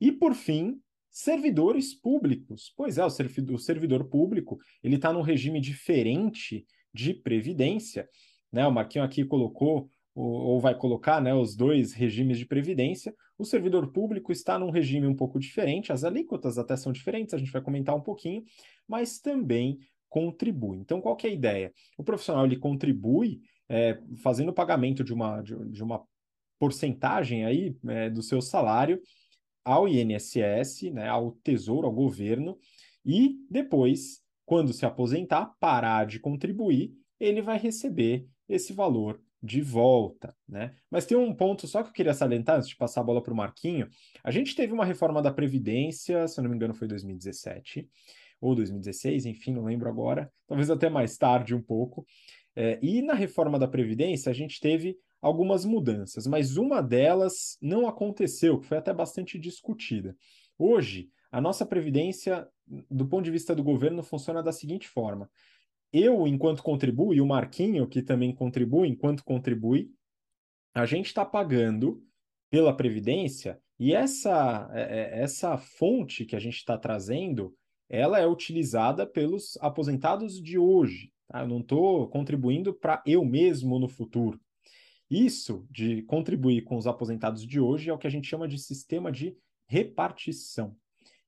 E, 0.00 0.10
por 0.10 0.34
fim, 0.34 0.80
servidores 1.08 1.94
públicos. 1.94 2.72
Pois 2.76 2.98
é, 2.98 3.04
o 3.04 3.10
servidor, 3.10 4.08
público 4.08 4.58
ele 4.82 4.96
está 4.96 5.12
num 5.12 5.22
regime 5.22 5.60
diferente 5.60 6.66
de 6.92 7.14
previdência. 7.14 8.08
Né? 8.52 8.66
O 8.66 8.72
Marquinho 8.72 9.04
aqui 9.04 9.24
colocou, 9.24 9.90
ou, 10.14 10.60
vai 10.60 10.74
colocar, 10.74 11.20
né, 11.20 11.34
os 11.34 11.54
dois 11.54 11.92
regimes 11.92 12.38
de 12.38 12.46
previdência. 12.46 13.14
O 13.38 13.44
servidor 13.44 13.92
público 13.92 14.32
está 14.32 14.58
num 14.58 14.70
regime 14.70 15.06
um 15.06 15.14
pouco 15.14 15.38
diferente, 15.38 15.92
as 15.92 16.02
alíquotas 16.02 16.58
até 16.58 16.76
são 16.76 16.92
diferentes, 16.92 17.34
a 17.34 17.38
gente 17.38 17.52
vai 17.52 17.62
comentar 17.62 17.94
um 17.94 18.00
pouquinho, 18.00 18.42
mas 18.86 19.20
também 19.20 19.78
contribui. 20.08 20.78
Então, 20.78 21.00
qual 21.00 21.16
é 21.22 21.26
a 21.26 21.30
ideia? 21.30 21.72
O 21.96 22.02
profissional 22.02 22.44
ele 22.44 22.56
contribui 22.56 23.40
é, 23.68 24.00
fazendo 24.22 24.48
o 24.48 24.54
pagamento 24.54 25.04
de 25.04 25.12
uma, 25.12 25.40
de, 25.40 25.54
de 25.70 25.82
uma 25.82 26.02
porcentagem 26.58 27.44
aí 27.44 27.76
é, 27.86 28.10
do 28.10 28.22
seu 28.22 28.40
salário 28.40 29.00
ao 29.64 29.86
INSS, 29.86 30.90
né, 30.92 31.08
ao 31.08 31.32
Tesouro, 31.44 31.86
ao 31.86 31.92
governo, 31.92 32.58
e 33.04 33.36
depois, 33.50 34.22
quando 34.44 34.72
se 34.72 34.86
aposentar, 34.86 35.54
parar 35.60 36.06
de 36.06 36.18
contribuir, 36.18 36.92
ele 37.20 37.42
vai 37.42 37.58
receber 37.58 38.26
esse 38.48 38.72
valor 38.72 39.20
de 39.42 39.60
volta, 39.60 40.34
né? 40.48 40.74
Mas 40.90 41.06
tem 41.06 41.16
um 41.16 41.32
ponto 41.34 41.66
só 41.66 41.82
que 41.82 41.90
eu 41.90 41.92
queria 41.92 42.14
salientar 42.14 42.56
antes 42.56 42.68
de 42.68 42.76
passar 42.76 43.02
a 43.02 43.04
bola 43.04 43.22
para 43.22 43.32
o 43.32 43.36
Marquinho. 43.36 43.88
A 44.24 44.30
gente 44.30 44.54
teve 44.54 44.72
uma 44.72 44.84
reforma 44.84 45.22
da 45.22 45.32
Previdência, 45.32 46.26
se 46.26 46.40
eu 46.40 46.42
não 46.42 46.50
me 46.50 46.56
engano, 46.56 46.74
foi 46.74 46.88
2017 46.88 47.88
ou 48.40 48.54
2016, 48.54 49.26
enfim, 49.26 49.52
não 49.52 49.64
lembro 49.64 49.88
agora, 49.88 50.32
talvez 50.46 50.70
até 50.70 50.88
mais 50.88 51.16
tarde 51.16 51.54
um 51.54 51.62
pouco. 51.62 52.06
É, 52.54 52.78
e 52.82 53.02
na 53.02 53.14
reforma 53.14 53.58
da 53.58 53.68
Previdência, 53.68 54.30
a 54.30 54.34
gente 54.34 54.60
teve 54.60 54.96
algumas 55.20 55.64
mudanças, 55.64 56.26
mas 56.26 56.56
uma 56.56 56.80
delas 56.80 57.58
não 57.60 57.88
aconteceu, 57.88 58.58
que 58.58 58.66
foi 58.66 58.78
até 58.78 58.92
bastante 58.92 59.38
discutida. 59.38 60.16
Hoje, 60.56 61.08
a 61.30 61.40
nossa 61.40 61.66
Previdência, 61.66 62.48
do 62.90 63.06
ponto 63.06 63.24
de 63.24 63.30
vista 63.30 63.54
do 63.54 63.62
governo, 63.62 64.02
funciona 64.02 64.42
da 64.42 64.52
seguinte 64.52 64.88
forma: 64.88 65.30
eu, 65.92 66.26
enquanto 66.26 66.62
contribuo, 66.62 67.14
e 67.14 67.20
o 67.20 67.26
Marquinho, 67.26 67.86
que 67.86 68.02
também 68.02 68.34
contribui, 68.34 68.88
enquanto 68.88 69.24
contribui, 69.24 69.90
a 70.74 70.84
gente 70.86 71.06
está 71.06 71.24
pagando 71.24 72.02
pela 72.50 72.76
Previdência 72.76 73.60
e 73.78 73.94
essa, 73.94 74.68
é, 74.72 74.80
é, 74.80 75.22
essa 75.22 75.56
fonte 75.56 76.24
que 76.24 76.34
a 76.34 76.40
gente 76.40 76.56
está 76.56 76.76
trazendo, 76.76 77.54
ela 77.88 78.18
é 78.18 78.26
utilizada 78.26 79.06
pelos 79.06 79.56
aposentados 79.60 80.42
de 80.42 80.58
hoje. 80.58 81.12
Tá? 81.28 81.40
Eu 81.40 81.48
não 81.48 81.60
estou 81.60 82.08
contribuindo 82.08 82.74
para 82.74 83.02
eu 83.06 83.24
mesmo 83.24 83.78
no 83.78 83.88
futuro. 83.88 84.40
Isso 85.08 85.66
de 85.70 86.02
contribuir 86.02 86.62
com 86.62 86.76
os 86.76 86.86
aposentados 86.86 87.46
de 87.46 87.60
hoje 87.60 87.88
é 87.88 87.92
o 87.92 87.98
que 87.98 88.06
a 88.06 88.10
gente 88.10 88.28
chama 88.28 88.48
de 88.48 88.58
sistema 88.58 89.12
de 89.12 89.36
repartição. 89.66 90.76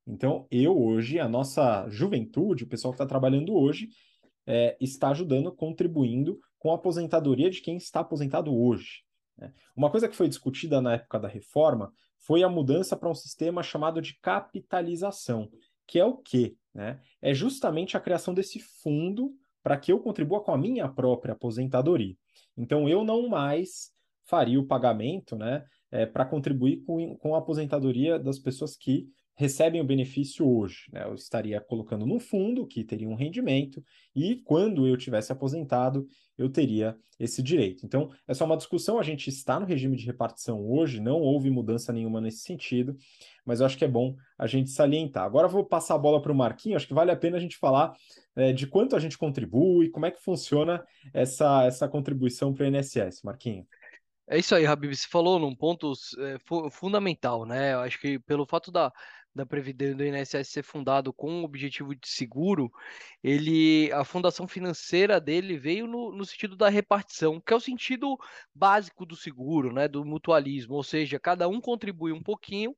Então, 0.07 0.47
eu 0.51 0.77
hoje, 0.77 1.21
a 1.21 1.29
nossa 1.29 1.89
juventude, 1.89 2.65
o 2.65 2.67
pessoal 2.67 2.93
que 2.93 2.97
está 2.97 3.07
trabalhando 3.07 3.55
hoje, 3.55 3.89
é, 4.47 4.77
está 4.81 5.11
ajudando, 5.11 5.53
contribuindo 5.53 6.39
com 6.59 6.73
a 6.73 6.75
aposentadoria 6.75 7.51
de 7.51 7.61
quem 7.61 7.77
está 7.77 8.01
aposentado 8.01 8.55
hoje. 8.55 9.03
Né? 9.37 9.53
Uma 9.75 9.91
coisa 9.91 10.09
que 10.09 10.17
foi 10.17 10.29
discutida 10.29 10.81
na 10.81 10.95
época 10.95 11.19
da 11.19 11.29
reforma 11.29 11.93
foi 12.19 12.43
a 12.43 12.49
mudança 12.49 12.97
para 12.97 13.09
um 13.09 13.15
sistema 13.15 13.63
chamado 13.63 14.01
de 14.01 14.19
capitalização, 14.21 15.49
que 15.87 15.99
é 15.99 16.05
o 16.05 16.17
quê? 16.17 16.55
Né? 16.75 17.01
É 17.21 17.33
justamente 17.33 17.97
a 17.97 18.01
criação 18.01 18.35
desse 18.35 18.61
fundo 18.61 19.35
para 19.63 19.77
que 19.77 19.93
eu 19.93 20.01
contribua 20.01 20.43
com 20.43 20.53
a 20.53 20.59
minha 20.59 20.89
própria 20.89 21.33
aposentadoria. 21.33 22.15
Então, 22.57 22.89
eu 22.89 23.05
não 23.05 23.29
mais 23.29 23.91
faria 24.25 24.61
o 24.61 24.67
pagamento 24.67 25.37
né, 25.37 25.65
é, 25.91 26.07
para 26.07 26.25
contribuir 26.25 26.83
com, 26.85 27.17
com 27.17 27.35
a 27.35 27.39
aposentadoria 27.39 28.19
das 28.19 28.39
pessoas 28.39 28.77
que 28.77 29.09
recebem 29.41 29.81
o 29.81 29.85
benefício 29.85 30.47
hoje. 30.47 30.85
Né? 30.93 31.03
Eu 31.03 31.15
estaria 31.15 31.59
colocando 31.63 32.05
no 32.05 32.21
fundo, 32.21 32.67
que 32.67 32.85
teria 32.85 33.09
um 33.09 33.15
rendimento, 33.15 33.83
e 34.15 34.37
quando 34.37 34.87
eu 34.87 34.99
tivesse 34.99 35.33
aposentado, 35.33 36.07
eu 36.37 36.51
teria 36.51 36.95
esse 37.19 37.43
direito. 37.43 37.87
Então, 37.87 38.11
é 38.29 38.35
só 38.35 38.45
uma 38.45 38.57
discussão, 38.57 38.99
a 38.99 39.03
gente 39.03 39.29
está 39.29 39.59
no 39.59 39.65
regime 39.65 39.97
de 39.97 40.05
repartição 40.05 40.61
hoje, 40.71 41.01
não 41.01 41.21
houve 41.21 41.49
mudança 41.49 41.91
nenhuma 41.91 42.21
nesse 42.21 42.41
sentido, 42.41 42.95
mas 43.45 43.61
eu 43.61 43.67
acho 43.67 43.79
que 43.79 43.85
é 43.85 43.89
bom 43.89 44.15
a 44.39 44.47
gente 44.47 44.69
salientar. 44.69 45.25
Agora 45.25 45.49
vou 45.49 45.65
passar 45.65 45.95
a 45.95 45.99
bola 45.99 46.21
para 46.21 46.33
o 46.33 46.35
Marquinho, 46.35 46.77
acho 46.77 46.87
que 46.87 46.95
vale 46.95 47.11
a 47.11 47.17
pena 47.17 47.39
a 47.39 47.41
gente 47.41 47.57
falar 47.57 47.95
é, 48.37 48.53
de 48.53 48.67
quanto 48.67 48.95
a 48.95 48.99
gente 48.99 49.17
contribui, 49.17 49.89
como 49.89 50.05
é 50.05 50.11
que 50.11 50.23
funciona 50.23 50.85
essa, 51.15 51.65
essa 51.65 51.89
contribuição 51.89 52.53
para 52.53 52.65
o 52.65 52.67
INSS, 52.67 53.23
Marquinho. 53.25 53.67
É 54.33 54.39
isso 54.39 54.55
aí, 54.55 54.65
Habib. 54.65 54.95
Você 54.95 55.09
falou 55.09 55.41
num 55.41 55.57
ponto 55.57 55.93
é, 56.21 56.37
fundamental, 56.71 57.45
né? 57.45 57.75
Eu 57.75 57.81
acho 57.81 58.01
que 58.01 58.17
pelo 58.21 58.47
fato 58.47 58.71
da, 58.71 58.93
da 59.35 59.47
Previdência 59.47 59.95
do 59.95 60.05
INSS 60.05 60.49
ser 60.49 60.63
fundado 60.63 61.13
com 61.13 61.41
o 61.41 61.45
objetivo 61.45 61.95
de 61.95 62.09
seguro, 62.09 62.71
ele 63.23 63.91
a 63.93 64.05
fundação 64.05 64.47
financeira 64.49 65.21
dele 65.21 65.57
veio 65.57 65.87
no, 65.87 66.13
no 66.13 66.25
sentido 66.25 66.57
da 66.57 66.69
repartição, 66.69 67.41
que 67.41 67.53
é 67.53 67.57
o 67.57 67.61
sentido 67.61 68.19
básico 68.55 69.07
do 69.07 69.17
seguro, 69.17 69.73
né? 69.73 69.87
Do 69.87 70.05
mutualismo, 70.05 70.75
ou 70.75 70.83
seja, 70.83 71.19
cada 71.19 71.49
um 71.49 71.61
contribui 71.61 72.13
um 72.13 72.23
pouquinho 72.23 72.75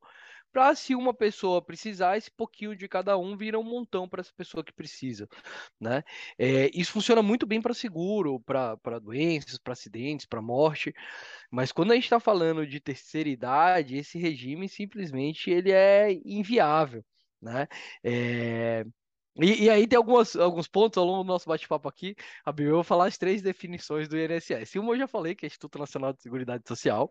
para 0.52 0.74
se 0.74 0.94
uma 0.94 1.14
pessoa 1.14 1.62
precisar, 1.64 2.16
esse 2.18 2.30
pouquinho 2.30 2.76
de 2.76 2.88
cada 2.88 3.16
um 3.18 3.36
vira 3.36 3.58
um 3.58 3.62
montão 3.64 4.08
para 4.08 4.20
essa 4.20 4.32
pessoa 4.36 4.62
que 4.64 4.72
precisa, 4.72 5.28
né? 5.80 6.02
É, 6.38 6.70
isso 6.74 6.92
funciona 6.92 7.22
muito 7.22 7.46
bem 7.46 7.60
para 7.62 7.74
seguro, 7.74 8.40
para 8.40 8.98
doenças, 9.00 9.58
para 9.58 9.72
acidentes, 9.72 10.26
para 10.26 10.42
morte, 10.42 10.92
mas 11.50 11.72
quando 11.72 11.92
a 11.92 11.94
gente 11.94 12.04
está 12.04 12.20
falando 12.20 12.66
de 12.66 12.80
terceira 12.80 13.28
idade, 13.28 13.96
esse 13.96 14.18
regime 14.18 14.68
simplesmente 14.68 15.50
ele 15.50 15.70
é 15.72 16.12
inviável, 16.24 17.04
né? 17.40 17.66
É, 18.04 18.84
e, 19.36 19.64
e, 19.64 19.70
aí 19.70 19.86
tem 19.86 19.96
algumas, 19.96 20.36
alguns 20.36 20.68
pontos 20.68 20.98
ao 20.98 21.06
longo 21.06 21.24
do 21.24 21.28
nosso 21.28 21.48
bate-papo 21.48 21.88
aqui. 21.88 22.14
A 22.44 22.52
eu 22.58 22.74
vou 22.74 22.84
falar 22.84 23.06
as 23.06 23.16
três 23.16 23.40
definições 23.40 24.06
do 24.08 24.18
INSS. 24.18 24.76
Uma 24.78 24.92
eu 24.92 24.98
já 24.98 25.08
falei, 25.08 25.34
que 25.34 25.46
é 25.46 25.48
Instituto 25.48 25.78
Nacional 25.78 26.12
de 26.12 26.20
Seguridade 26.20 26.64
Social, 26.68 27.10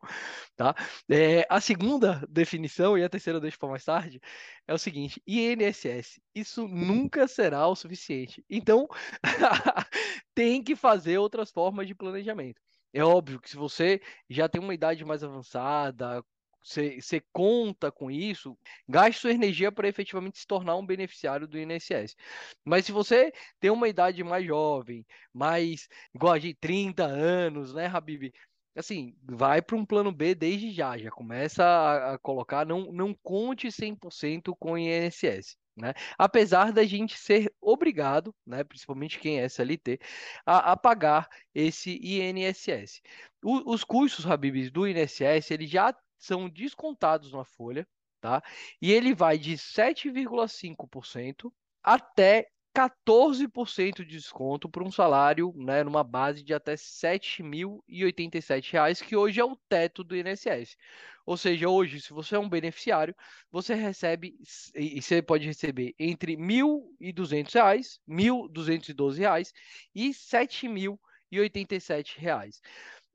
tá? 0.56 0.76
É, 1.10 1.46
a 1.50 1.60
segunda 1.60 2.24
definição, 2.30 2.96
e 2.98 3.04
a 3.04 3.10
terceira 3.10 3.38
eu 3.38 3.42
deixo 3.42 3.58
para 3.58 3.70
mais 3.70 3.84
tarde, 3.84 4.22
é 4.68 4.74
o 4.74 4.78
seguinte: 4.78 5.22
INSS, 5.26 6.22
isso 6.36 6.68
nunca 6.68 7.28
será 7.28 7.68
o 7.68 7.76
suficiente. 7.76 8.44
Então, 8.50 8.88
tem 10.36 10.64
que 10.64 10.76
fazer 10.76 11.18
outras 11.18 11.52
formas 11.52 11.88
de 11.88 11.96
planejamento. 11.96 12.62
É 12.94 13.04
óbvio 13.04 13.40
que 13.40 13.50
se 13.50 13.56
você 13.56 14.02
já 14.30 14.50
tem 14.50 14.62
uma 14.62 14.74
idade 14.74 15.04
mais 15.06 15.24
avançada, 15.24 16.24
você 16.64 17.22
conta 17.34 17.92
com 17.92 18.12
isso, 18.12 18.58
gaste 18.88 19.22
sua 19.22 19.32
energia 19.32 19.72
para 19.72 19.88
efetivamente 19.88 20.40
se 20.40 20.48
tornar 20.48 20.76
um 20.76 20.86
beneficiário 20.86 21.48
do 21.48 21.58
INSS. 21.58 22.16
Mas 22.64 22.86
se 22.86 22.92
você 22.92 23.34
tem 23.60 23.72
uma 23.72 23.90
idade 23.90 24.24
mais 24.24 24.46
jovem, 24.46 25.06
mais 25.34 25.88
igual 26.14 26.34
a 26.34 26.40
de 26.40 26.54
30 26.54 27.04
anos, 27.06 27.74
né, 27.74 27.88
Habib? 27.88 28.32
Assim, 28.76 29.14
vai 29.24 29.62
para 29.62 29.76
um 29.76 29.86
plano 29.86 30.12
B 30.14 30.34
desde 30.34 30.72
já, 30.72 30.98
já 30.98 31.12
começa 31.12 31.64
a, 31.64 32.14
a 32.14 32.18
colocar, 32.20 32.66
não, 32.66 32.92
não 32.92 33.14
conte 33.14 33.68
100% 33.68 34.56
com 34.58 34.74
o 34.74 34.78
INSS. 34.78 35.58
Né? 35.76 35.94
Apesar 36.18 36.72
da 36.72 36.84
gente 36.84 37.18
ser 37.18 37.54
obrigado, 37.60 38.36
né, 38.46 38.64
principalmente 38.64 39.20
quem 39.20 39.40
é 39.40 39.46
SLT, 39.46 40.00
a, 40.46 40.74
a 40.74 40.78
pagar 40.78 41.28
esse 41.54 42.00
INSS. 42.02 43.02
O, 43.44 43.74
os 43.74 43.84
custos, 43.84 44.26
Habibs, 44.26 44.72
do 44.72 44.88
INSS, 44.88 45.52
ele 45.52 45.68
já 45.68 45.94
são 46.22 46.48
descontados 46.48 47.34
na 47.34 47.44
folha, 47.44 47.86
tá? 48.22 48.42
E 48.80 48.92
ele 48.92 49.16
vai 49.16 49.40
de 49.40 49.58
7,5% 49.58 51.52
até 51.84 52.48
14% 52.74 54.06
de 54.06 54.06
desconto 54.06 54.70
para 54.70 54.84
um 54.84 54.92
salário, 54.92 55.52
né, 55.58 55.84
numa 55.84 56.04
base 56.04 56.44
de 56.44 56.54
até 56.54 56.74
R$ 56.74 56.78
7.087, 56.78 59.04
que 59.04 59.16
hoje 59.16 59.42
é 59.42 59.44
o 59.44 59.58
teto 59.68 60.04
do 60.04 60.16
INSS. 60.16 60.78
Ou 61.26 61.36
seja, 61.36 61.68
hoje, 61.68 62.00
se 62.00 62.14
você 62.14 62.36
é 62.36 62.40
um 62.40 62.48
beneficiário, 62.48 63.16
você 63.52 63.74
recebe, 63.74 64.36
e 64.76 65.02
você 65.02 65.20
pode 65.22 65.46
receber 65.46 65.94
entre 66.00 66.36
R$ 66.36 66.42
1.200, 66.42 68.00
R$ 68.08 68.16
1.212 68.16 69.52
e 69.94 70.08
R$ 70.08 70.14
7.087. 70.14 72.62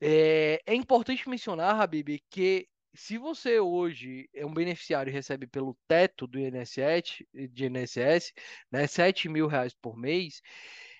É, 0.00 0.60
é 0.66 0.74
importante 0.74 1.28
mencionar, 1.28 1.80
Habib, 1.80 2.20
que 2.28 2.68
se 2.96 3.18
você 3.18 3.60
hoje 3.60 4.28
é 4.34 4.44
um 4.44 4.52
beneficiário 4.52 5.10
e 5.10 5.12
recebe 5.12 5.46
pelo 5.46 5.76
teto 5.86 6.26
do 6.26 6.38
INSS, 6.38 7.24
de 7.50 7.66
INSS, 7.66 8.32
né, 8.70 8.86
7 8.86 9.28
mil 9.28 9.46
reais 9.46 9.74
por 9.74 9.96
mês, 9.96 10.40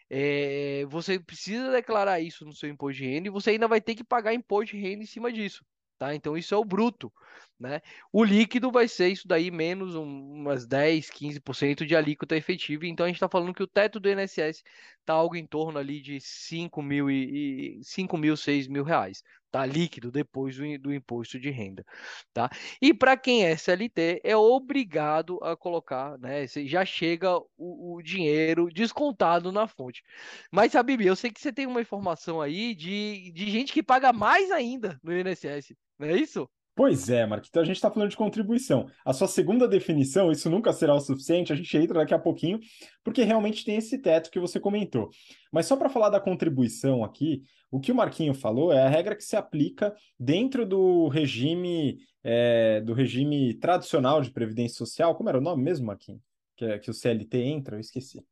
é, 0.09 0.85
você 0.87 1.19
precisa 1.19 1.73
declarar 1.73 2.21
isso 2.21 2.45
no 2.45 2.53
seu 2.53 2.69
imposto 2.69 3.03
de 3.03 3.09
renda 3.09 3.29
e 3.29 3.31
você 3.31 3.51
ainda 3.51 3.67
vai 3.67 3.81
ter 3.81 3.95
que 3.95 4.05
pagar 4.05 4.35
imposto 4.35 4.77
de 4.77 4.83
renda 4.83 5.03
em 5.03 5.07
cima 5.07 5.33
disso. 5.33 5.65
Tá? 5.99 6.15
Então 6.15 6.37
isso 6.37 6.55
é 6.55 6.59
o 6.59 6.65
bruto, 6.65 7.13
né? 7.59 7.81
O 8.13 8.23
líquido 8.23 8.71
vai 8.71 8.87
ser 8.87 9.09
isso 9.09 9.27
daí 9.27 9.51
menos 9.51 9.95
um, 9.95 10.05
umas 10.05 10.67
10, 10.67 11.11
15% 11.11 11.87
de 11.87 11.97
alíquota 11.97 12.37
efetiva. 12.37 12.87
Então 12.87 13.05
a 13.05 13.09
gente 13.09 13.17
está 13.17 13.29
falando 13.29 13.55
que 13.55 13.63
o 13.63 13.67
teto 13.67 13.99
do 13.99 14.09
INSS 14.11 14.63
está 15.01 15.15
algo 15.15 15.37
em 15.37 15.47
torno 15.47 15.79
ali 15.79 16.01
de 16.01 16.21
5 16.21 16.83
mil 16.83 17.11
e, 17.11 17.79
e 17.81 17.85
5 17.85 18.17
mil, 18.19 18.37
6 18.37 18.69
mil 18.69 18.85
reais, 18.85 19.23
tá? 19.51 19.65
Líquido 19.65 20.11
depois 20.11 20.57
do, 20.57 20.79
do 20.79 20.93
imposto 20.93 21.39
de 21.39 21.51
renda, 21.51 21.85
tá? 22.33 22.51
E 22.81 22.93
para 22.93 23.17
quem 23.17 23.45
é 23.45 23.57
CLT 23.57 24.21
é 24.25 24.37
obrigado 24.37 25.39
a 25.43 25.57
colocar, 25.57 26.19
né? 26.19 26.47
Já 26.47 26.85
chega 26.85 27.39
o, 27.57 27.97
o 27.97 28.03
dinheiro 28.03 28.69
descontado 28.71 29.51
na 29.53 29.67
fonte. 29.67 30.03
Mas, 30.51 30.73
Bibi, 30.85 31.07
eu 31.07 31.17
sei 31.17 31.31
que 31.31 31.41
você 31.41 31.53
tem 31.53 31.67
uma 31.67 31.81
informação 31.81 32.41
aí 32.41 32.75
de, 32.75 33.33
de 33.33 33.51
gente 33.51 33.73
que 33.73 33.83
paga 33.83 34.13
mais 34.13 34.51
ainda 34.51 34.99
no 35.03 35.13
INSS. 35.17 35.75
Não 35.99 36.09
é 36.09 36.17
isso? 36.17 36.49
Pois 36.77 37.09
é, 37.09 37.25
Mark. 37.25 37.47
Então 37.49 37.63
a 37.63 37.65
gente 37.65 37.77
está 37.77 37.91
falando 37.91 38.11
de 38.11 38.19
contribuição. 38.19 38.87
A 39.03 39.15
sua 39.15 39.27
segunda 39.27 39.67
definição, 39.67 40.31
isso 40.31 40.51
nunca 40.51 40.75
será 40.75 40.95
o 40.95 41.01
suficiente, 41.01 41.51
a 41.51 41.57
gente 41.57 41.75
entra 41.75 42.01
daqui 42.01 42.13
a 42.13 42.19
pouquinho, 42.19 42.61
porque 43.03 43.23
realmente 43.23 43.65
tem 43.65 43.77
esse 43.77 43.97
teto 43.97 44.31
que 44.31 44.39
você 44.39 44.61
comentou. 44.61 45.09
Mas 45.51 45.65
só 45.65 45.75
para 45.75 45.89
falar 45.89 46.11
da 46.11 46.21
contribuição 46.21 47.03
aqui, 47.03 47.43
o 47.71 47.81
que 47.81 47.91
o 47.91 47.95
Marquinho 47.95 48.35
falou 48.35 48.71
é 48.71 48.83
a 48.83 48.91
regra 48.91 49.17
que 49.17 49.25
se 49.25 49.37
aplica 49.37 49.95
dentro 50.21 50.67
do 50.67 51.09
regime 51.09 51.97
é, 52.23 52.83
do 52.83 52.93
regime 52.93 53.55
tradicional 53.55 54.21
de 54.21 54.31
previdência 54.31 54.77
social. 54.77 55.15
Como 55.15 55.31
era 55.31 55.39
o 55.39 55.43
nome 55.43 55.63
mesmo, 55.63 55.87
Marquinho? 55.87 56.21
Que, 56.57 56.67
é, 56.67 56.79
que 56.79 56.91
o 56.91 56.95
CLT 56.95 57.39
entra? 57.39 57.77
Eu 57.77 57.81
esqueci. 57.81 58.23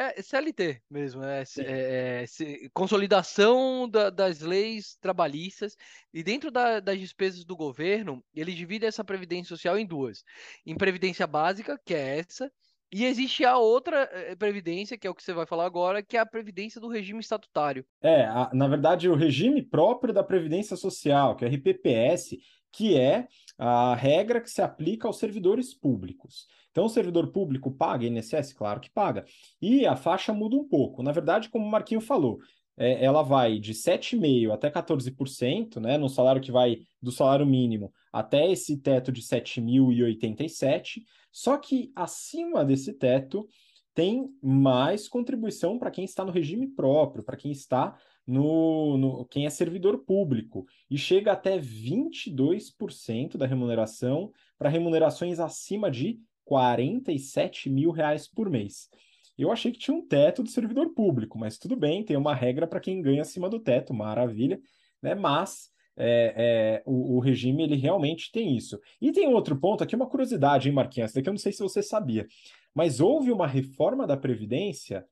É 0.00 0.22
CLT 0.22 0.80
mesmo, 0.88 1.24
é, 1.24 1.42
é, 1.58 2.24
é 2.24 2.68
consolidação 2.72 3.88
da, 3.88 4.10
das 4.10 4.38
leis 4.38 4.96
trabalhistas 5.00 5.76
e 6.14 6.22
dentro 6.22 6.52
da, 6.52 6.78
das 6.78 7.00
despesas 7.00 7.44
do 7.44 7.56
governo, 7.56 8.24
ele 8.32 8.54
divide 8.54 8.86
essa 8.86 9.02
previdência 9.02 9.48
social 9.48 9.76
em 9.76 9.84
duas: 9.84 10.22
em 10.64 10.76
previdência 10.76 11.26
básica, 11.26 11.76
que 11.84 11.94
é 11.94 12.20
essa, 12.20 12.48
E 12.92 13.04
existe 13.04 13.44
a 13.44 13.58
outra 13.58 14.08
eh, 14.12 14.34
previdência, 14.34 14.96
que 14.96 15.06
é 15.06 15.10
o 15.10 15.14
que 15.14 15.22
você 15.22 15.32
vai 15.32 15.44
falar 15.44 15.66
agora, 15.66 16.02
que 16.02 16.16
é 16.16 16.20
a 16.20 16.26
previdência 16.26 16.80
do 16.80 16.88
regime 16.88 17.20
estatutário. 17.20 17.84
É, 18.02 18.24
a, 18.24 18.50
na 18.54 18.66
verdade, 18.66 19.08
o 19.08 19.14
regime 19.14 19.62
próprio 19.62 20.14
da 20.14 20.24
Previdência 20.24 20.76
Social, 20.76 21.36
que 21.36 21.44
é 21.44 21.48
o 21.48 21.50
RPPS, 21.50 22.38
que 22.72 22.96
é 22.96 23.26
a 23.58 23.94
regra 23.94 24.40
que 24.40 24.50
se 24.50 24.62
aplica 24.62 25.06
aos 25.06 25.18
servidores 25.18 25.74
públicos. 25.74 26.46
Então, 26.70 26.86
o 26.86 26.88
servidor 26.88 27.30
público 27.32 27.70
paga 27.70 28.06
INSS? 28.06 28.52
Claro 28.54 28.80
que 28.80 28.90
paga. 28.90 29.24
E 29.60 29.84
a 29.84 29.96
faixa 29.96 30.32
muda 30.32 30.56
um 30.56 30.66
pouco. 30.66 31.02
Na 31.02 31.12
verdade, 31.12 31.48
como 31.50 31.66
o 31.66 31.70
Marquinho 31.70 32.00
falou, 32.00 32.38
é, 32.76 33.04
ela 33.04 33.22
vai 33.22 33.58
de 33.58 33.74
7,5% 33.74 34.52
até 34.52 34.70
14%, 34.70 35.80
né, 35.80 35.98
no 35.98 36.08
salário 36.08 36.40
que 36.40 36.52
vai 36.52 36.78
do 37.02 37.10
salário 37.10 37.44
mínimo 37.44 37.92
até 38.12 38.50
esse 38.50 38.76
teto 38.78 39.12
de 39.12 39.20
7.087, 39.20 41.02
só 41.30 41.56
que 41.56 41.92
acima 41.94 42.64
desse 42.64 42.92
teto 42.92 43.46
tem 43.94 44.32
mais 44.40 45.08
contribuição 45.08 45.78
para 45.78 45.90
quem 45.90 46.04
está 46.04 46.24
no 46.24 46.30
regime 46.30 46.68
próprio, 46.68 47.24
para 47.24 47.36
quem 47.36 47.50
está 47.50 47.96
no, 48.26 48.96
no, 48.96 49.24
quem 49.24 49.46
é 49.46 49.50
servidor 49.50 49.98
público, 50.04 50.66
e 50.90 50.98
chega 50.98 51.32
até 51.32 51.58
22% 51.58 53.36
da 53.36 53.46
remuneração 53.46 54.30
para 54.58 54.68
remunerações 54.68 55.40
acima 55.40 55.90
de 55.90 56.20
47 56.44 57.68
mil 57.70 57.90
reais 57.90 58.28
por 58.28 58.48
mês. 58.48 58.88
Eu 59.36 59.50
achei 59.52 59.72
que 59.72 59.78
tinha 59.78 59.96
um 59.96 60.06
teto 60.06 60.42
do 60.42 60.48
servidor 60.48 60.94
público, 60.94 61.38
mas 61.38 61.58
tudo 61.58 61.76
bem, 61.76 62.04
tem 62.04 62.16
uma 62.16 62.34
regra 62.34 62.66
para 62.66 62.80
quem 62.80 63.00
ganha 63.00 63.22
acima 63.22 63.48
do 63.48 63.60
teto, 63.60 63.94
maravilha, 63.94 64.60
né? 65.00 65.14
Mas 65.14 65.70
é, 65.98 66.34
é, 66.36 66.82
o, 66.86 67.16
o, 67.16 67.18
regime 67.18 67.64
ele 67.64 67.74
realmente 67.74 68.30
tem 68.30 68.56
isso. 68.56 68.78
E 69.00 69.10
tem 69.10 69.28
outro 69.34 69.58
ponto 69.58 69.82
aqui, 69.82 69.96
uma 69.96 70.08
curiosidade, 70.08 70.68
hein, 70.68 70.74
Marquinhos? 70.74 71.12
Daqui 71.12 71.28
eu 71.28 71.32
não 71.32 71.38
sei 71.38 71.52
se 71.52 71.58
você 71.58 71.82
sabia, 71.82 72.26
mas 72.72 73.00
houve 73.00 73.32
uma 73.32 73.46
reforma 73.46 74.06
da 74.06 74.16
Previdência 74.16 75.04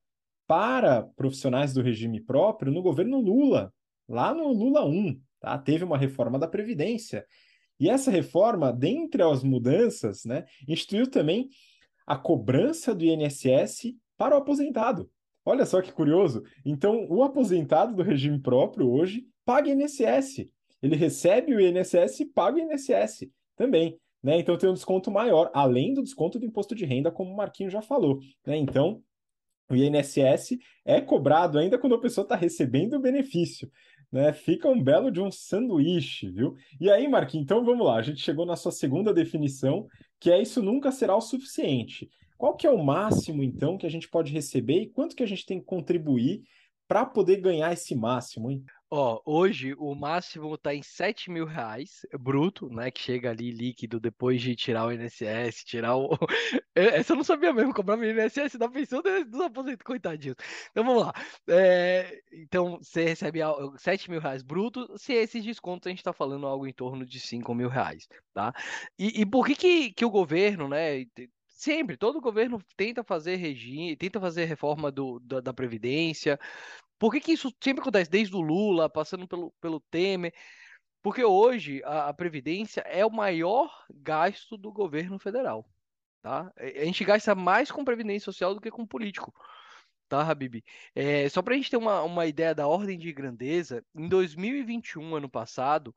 para 0.46 1.02
profissionais 1.02 1.74
do 1.74 1.82
regime 1.82 2.20
próprio 2.20 2.72
no 2.72 2.82
governo 2.82 3.20
Lula, 3.20 3.72
lá 4.08 4.32
no 4.32 4.52
Lula 4.52 4.86
1, 4.86 5.20
tá? 5.40 5.58
Teve 5.58 5.82
uma 5.82 5.98
reforma 5.98 6.38
da 6.38 6.46
Previdência. 6.46 7.26
E 7.80 7.90
essa 7.90 8.10
reforma, 8.10 8.72
dentre 8.72 9.22
as 9.22 9.42
mudanças, 9.42 10.24
né, 10.24 10.44
instituiu 10.68 11.10
também 11.10 11.48
a 12.06 12.16
cobrança 12.16 12.94
do 12.94 13.04
INSS 13.04 13.92
para 14.16 14.36
o 14.36 14.38
aposentado. 14.38 15.10
Olha 15.44 15.66
só 15.66 15.82
que 15.82 15.92
curioso. 15.92 16.42
Então, 16.64 17.06
o 17.10 17.22
aposentado 17.22 17.94
do 17.94 18.02
regime 18.02 18.40
próprio 18.40 18.90
hoje 18.90 19.26
paga 19.44 19.68
INSS. 19.68 20.48
Ele 20.82 20.96
recebe 20.96 21.54
o 21.54 21.60
INSS 21.60 22.20
e 22.20 22.26
paga 22.26 22.56
o 22.56 22.60
INSS 22.60 23.26
também. 23.56 23.98
Né? 24.22 24.38
Então 24.40 24.56
tem 24.58 24.68
um 24.68 24.74
desconto 24.74 25.10
maior, 25.10 25.50
além 25.54 25.94
do 25.94 26.02
desconto 26.02 26.38
do 26.38 26.44
imposto 26.44 26.74
de 26.74 26.84
renda, 26.84 27.10
como 27.10 27.32
o 27.32 27.36
Marquinho 27.36 27.70
já 27.70 27.80
falou. 27.80 28.18
Né? 28.46 28.56
Então, 28.56 29.02
o 29.70 29.74
INSS 29.74 30.58
é 30.84 31.00
cobrado 31.00 31.58
ainda 31.58 31.78
quando 31.78 31.94
a 31.94 32.00
pessoa 32.00 32.24
está 32.24 32.36
recebendo 32.36 32.94
o 32.94 33.00
benefício. 33.00 33.70
Né? 34.10 34.32
Fica 34.32 34.68
um 34.68 34.82
belo 34.82 35.10
de 35.10 35.20
um 35.20 35.30
sanduíche, 35.30 36.30
viu? 36.30 36.54
E 36.80 36.90
aí, 36.90 37.08
Marquinhos, 37.08 37.44
então 37.44 37.64
vamos 37.64 37.84
lá. 37.84 37.96
A 37.96 38.02
gente 38.02 38.20
chegou 38.20 38.46
na 38.46 38.56
sua 38.56 38.72
segunda 38.72 39.12
definição, 39.12 39.86
que 40.20 40.30
é 40.30 40.40
isso 40.40 40.62
nunca 40.62 40.92
será 40.92 41.16
o 41.16 41.20
suficiente. 41.20 42.08
Qual 42.38 42.54
que 42.54 42.66
é 42.66 42.70
o 42.70 42.82
máximo, 42.82 43.42
então, 43.42 43.78
que 43.78 43.86
a 43.86 43.90
gente 43.90 44.08
pode 44.08 44.32
receber 44.32 44.82
e 44.82 44.90
quanto 44.90 45.16
que 45.16 45.22
a 45.22 45.26
gente 45.26 45.46
tem 45.46 45.58
que 45.58 45.64
contribuir 45.64 46.42
para 46.86 47.04
poder 47.04 47.40
ganhar 47.40 47.72
esse 47.72 47.94
máximo, 47.94 48.50
hein? 48.50 48.62
Ó, 48.88 49.20
hoje 49.24 49.74
o 49.78 49.96
máximo 49.96 50.54
está 50.54 50.72
em 50.72 50.80
7 50.80 51.28
mil 51.28 51.44
reais 51.44 52.06
bruto, 52.20 52.68
né? 52.68 52.88
Que 52.88 53.00
chega 53.00 53.30
ali 53.30 53.50
líquido 53.50 53.98
depois 53.98 54.40
de 54.40 54.54
tirar 54.54 54.86
o 54.86 54.92
INSS, 54.92 55.64
tirar 55.64 55.96
o. 55.96 56.10
Essa 56.72 57.12
eu 57.12 57.16
não 57.16 57.24
sabia 57.24 57.52
mesmo, 57.52 57.74
cobrar 57.74 57.98
o 57.98 58.04
INSS 58.04 58.56
da 58.56 58.68
pensão 58.68 59.02
dos 59.02 59.40
aposentados, 59.40 59.82
coitadinhos. 59.84 60.36
Então 60.70 60.84
vamos 60.84 61.02
lá. 61.02 61.12
É... 61.48 62.22
Então 62.32 62.78
você 62.78 63.06
recebe 63.06 63.40
7 63.76 64.08
mil 64.08 64.20
reais 64.20 64.42
bruto, 64.42 64.96
se 64.96 65.14
esses 65.14 65.44
descontos 65.44 65.88
a 65.88 65.90
gente 65.90 65.98
está 65.98 66.12
falando 66.12 66.46
algo 66.46 66.64
em 66.64 66.72
torno 66.72 67.04
de 67.04 67.18
5 67.18 67.52
mil 67.54 67.68
reais, 67.68 68.06
tá? 68.32 68.52
E, 68.96 69.22
e 69.22 69.26
por 69.26 69.46
que, 69.46 69.56
que, 69.56 69.92
que 69.92 70.04
o 70.04 70.10
governo, 70.10 70.68
né? 70.68 71.04
Sempre, 71.48 71.96
todo 71.96 72.20
governo 72.20 72.62
tenta 72.76 73.02
fazer 73.02 73.36
regime, 73.36 73.96
tenta 73.96 74.20
fazer 74.20 74.44
reforma 74.44 74.92
do, 74.92 75.18
da, 75.20 75.40
da 75.40 75.54
Previdência. 75.54 76.38
Por 76.98 77.12
que, 77.12 77.20
que 77.20 77.32
isso 77.32 77.52
sempre 77.62 77.82
acontece? 77.82 78.10
Desde 78.10 78.34
o 78.34 78.40
Lula, 78.40 78.88
passando 78.88 79.28
pelo, 79.28 79.52
pelo 79.60 79.80
Temer. 79.80 80.32
Porque 81.02 81.24
hoje 81.24 81.82
a, 81.84 82.08
a 82.08 82.14
Previdência 82.14 82.80
é 82.80 83.04
o 83.04 83.10
maior 83.10 83.70
gasto 83.90 84.56
do 84.56 84.72
governo 84.72 85.18
federal. 85.18 85.68
Tá? 86.22 86.52
A 86.56 86.84
gente 86.84 87.04
gasta 87.04 87.34
mais 87.34 87.70
com 87.70 87.84
Previdência 87.84 88.24
Social 88.24 88.54
do 88.54 88.60
que 88.60 88.70
com 88.70 88.86
político. 88.86 89.32
Tá, 90.08 90.22
Habib? 90.22 90.64
É, 90.94 91.28
só 91.28 91.42
para 91.42 91.54
a 91.54 91.56
gente 91.56 91.70
ter 91.70 91.76
uma, 91.76 92.02
uma 92.02 92.26
ideia 92.26 92.54
da 92.54 92.66
ordem 92.66 92.98
de 92.98 93.12
grandeza, 93.12 93.84
em 93.94 94.08
2021, 94.08 95.16
ano 95.16 95.28
passado, 95.28 95.94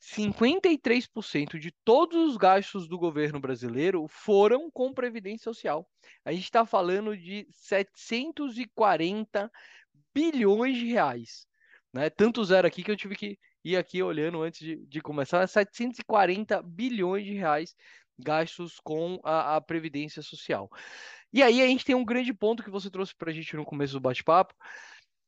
53% 0.00 1.58
de 1.58 1.72
todos 1.84 2.30
os 2.30 2.36
gastos 2.36 2.88
do 2.88 2.98
governo 2.98 3.40
brasileiro 3.40 4.06
foram 4.08 4.70
com 4.70 4.92
previdência 4.92 5.44
social. 5.44 5.88
A 6.24 6.32
gente 6.32 6.44
está 6.44 6.66
falando 6.66 7.16
de 7.16 7.46
740 7.50 9.50
bilhões 10.16 10.78
de 10.78 10.86
reais. 10.86 11.46
Né? 11.92 12.08
Tanto 12.08 12.42
zero 12.42 12.66
aqui 12.66 12.82
que 12.82 12.90
eu 12.90 12.96
tive 12.96 13.14
que 13.14 13.38
ir 13.62 13.76
aqui 13.76 14.02
olhando 14.02 14.40
antes 14.40 14.60
de, 14.60 14.76
de 14.86 15.00
começar. 15.02 15.46
740 15.46 16.62
bilhões 16.62 17.26
de 17.26 17.34
reais 17.34 17.76
gastos 18.18 18.80
com 18.82 19.20
a, 19.22 19.56
a 19.56 19.60
previdência 19.60 20.22
social. 20.22 20.70
E 21.30 21.42
aí 21.42 21.60
a 21.60 21.66
gente 21.66 21.84
tem 21.84 21.94
um 21.94 22.04
grande 22.04 22.32
ponto 22.32 22.62
que 22.62 22.70
você 22.70 22.90
trouxe 22.90 23.14
para 23.14 23.30
a 23.30 23.34
gente 23.34 23.54
no 23.56 23.64
começo 23.64 23.92
do 23.92 24.00
bate-papo, 24.00 24.54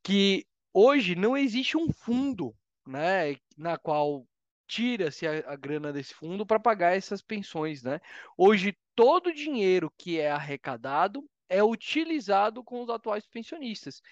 que 0.03 0.47
hoje 0.73 1.15
não 1.15 1.37
existe 1.37 1.77
um 1.77 1.93
fundo 1.93 2.55
né, 2.87 3.37
na 3.59 3.77
qual 3.77 4.27
tira-se 4.67 5.27
a, 5.27 5.53
a, 5.53 5.57
grana 5.57 5.93
desse 5.93 6.15
fundo 6.15 6.47
para 6.47 6.59
pagar 6.59 6.97
essas 6.97 7.21
pensões, 7.21 7.83
né? 7.83 8.01
Hoje 8.39 8.75
todo 8.95 9.27
o 9.27 9.35
dinheiro 9.35 9.93
que 9.99 10.19
é 10.19 10.31
arrecadado 10.31 11.23
é 11.49 11.63
utilizado 11.63 12.63
com 12.63 12.83
os 12.83 12.91
atuais 12.91 13.27
pensionistas. 13.27 14.03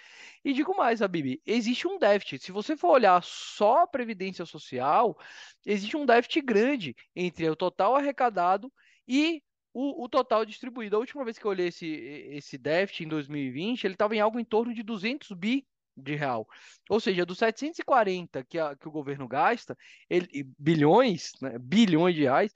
E 0.44 0.52
digo 0.52 0.76
mais, 0.76 1.02
Abib, 1.02 1.40
existe 1.46 1.86
um 1.86 1.98
déficit. 1.98 2.42
Se 2.42 2.52
você 2.52 2.76
for 2.76 2.90
olhar 2.90 3.22
só 3.22 3.82
a 3.82 3.86
previdência 3.86 4.46
social, 4.46 5.18
existe 5.64 5.96
um 5.96 6.06
déficit 6.06 6.42
grande 6.42 6.96
entre 7.14 7.48
o 7.48 7.56
total 7.56 7.96
arrecadado 7.96 8.72
e 9.06 9.42
o, 9.72 10.04
o, 10.04 10.08
total 10.08 10.44
distribuído. 10.44 10.96
A 10.96 10.98
última 10.98 11.24
vez 11.24 11.38
que 11.38 11.44
eu 11.44 11.50
olhei 11.50 11.68
esse, 11.68 11.86
esse 11.86 12.56
déficit 12.56 13.04
em 13.04 13.08
2020, 13.08 13.84
ele 13.84 13.94
estava 13.94 14.16
em 14.16 14.20
algo 14.20 14.40
em 14.40 14.44
torno 14.44 14.72
de 14.72 14.82
200 14.82 15.32
bi 15.32 15.66
de 15.96 16.14
real. 16.14 16.46
Ou 16.88 17.00
seja, 17.00 17.24
dos 17.24 17.38
740 17.38 18.44
que, 18.44 18.58
a, 18.58 18.76
que 18.76 18.86
o 18.86 18.90
governo 18.90 19.26
gasta, 19.26 19.76
ele, 20.08 20.46
bilhões, 20.58 21.32
né, 21.40 21.58
bilhões 21.58 22.14
de 22.14 22.22
reais, 22.22 22.52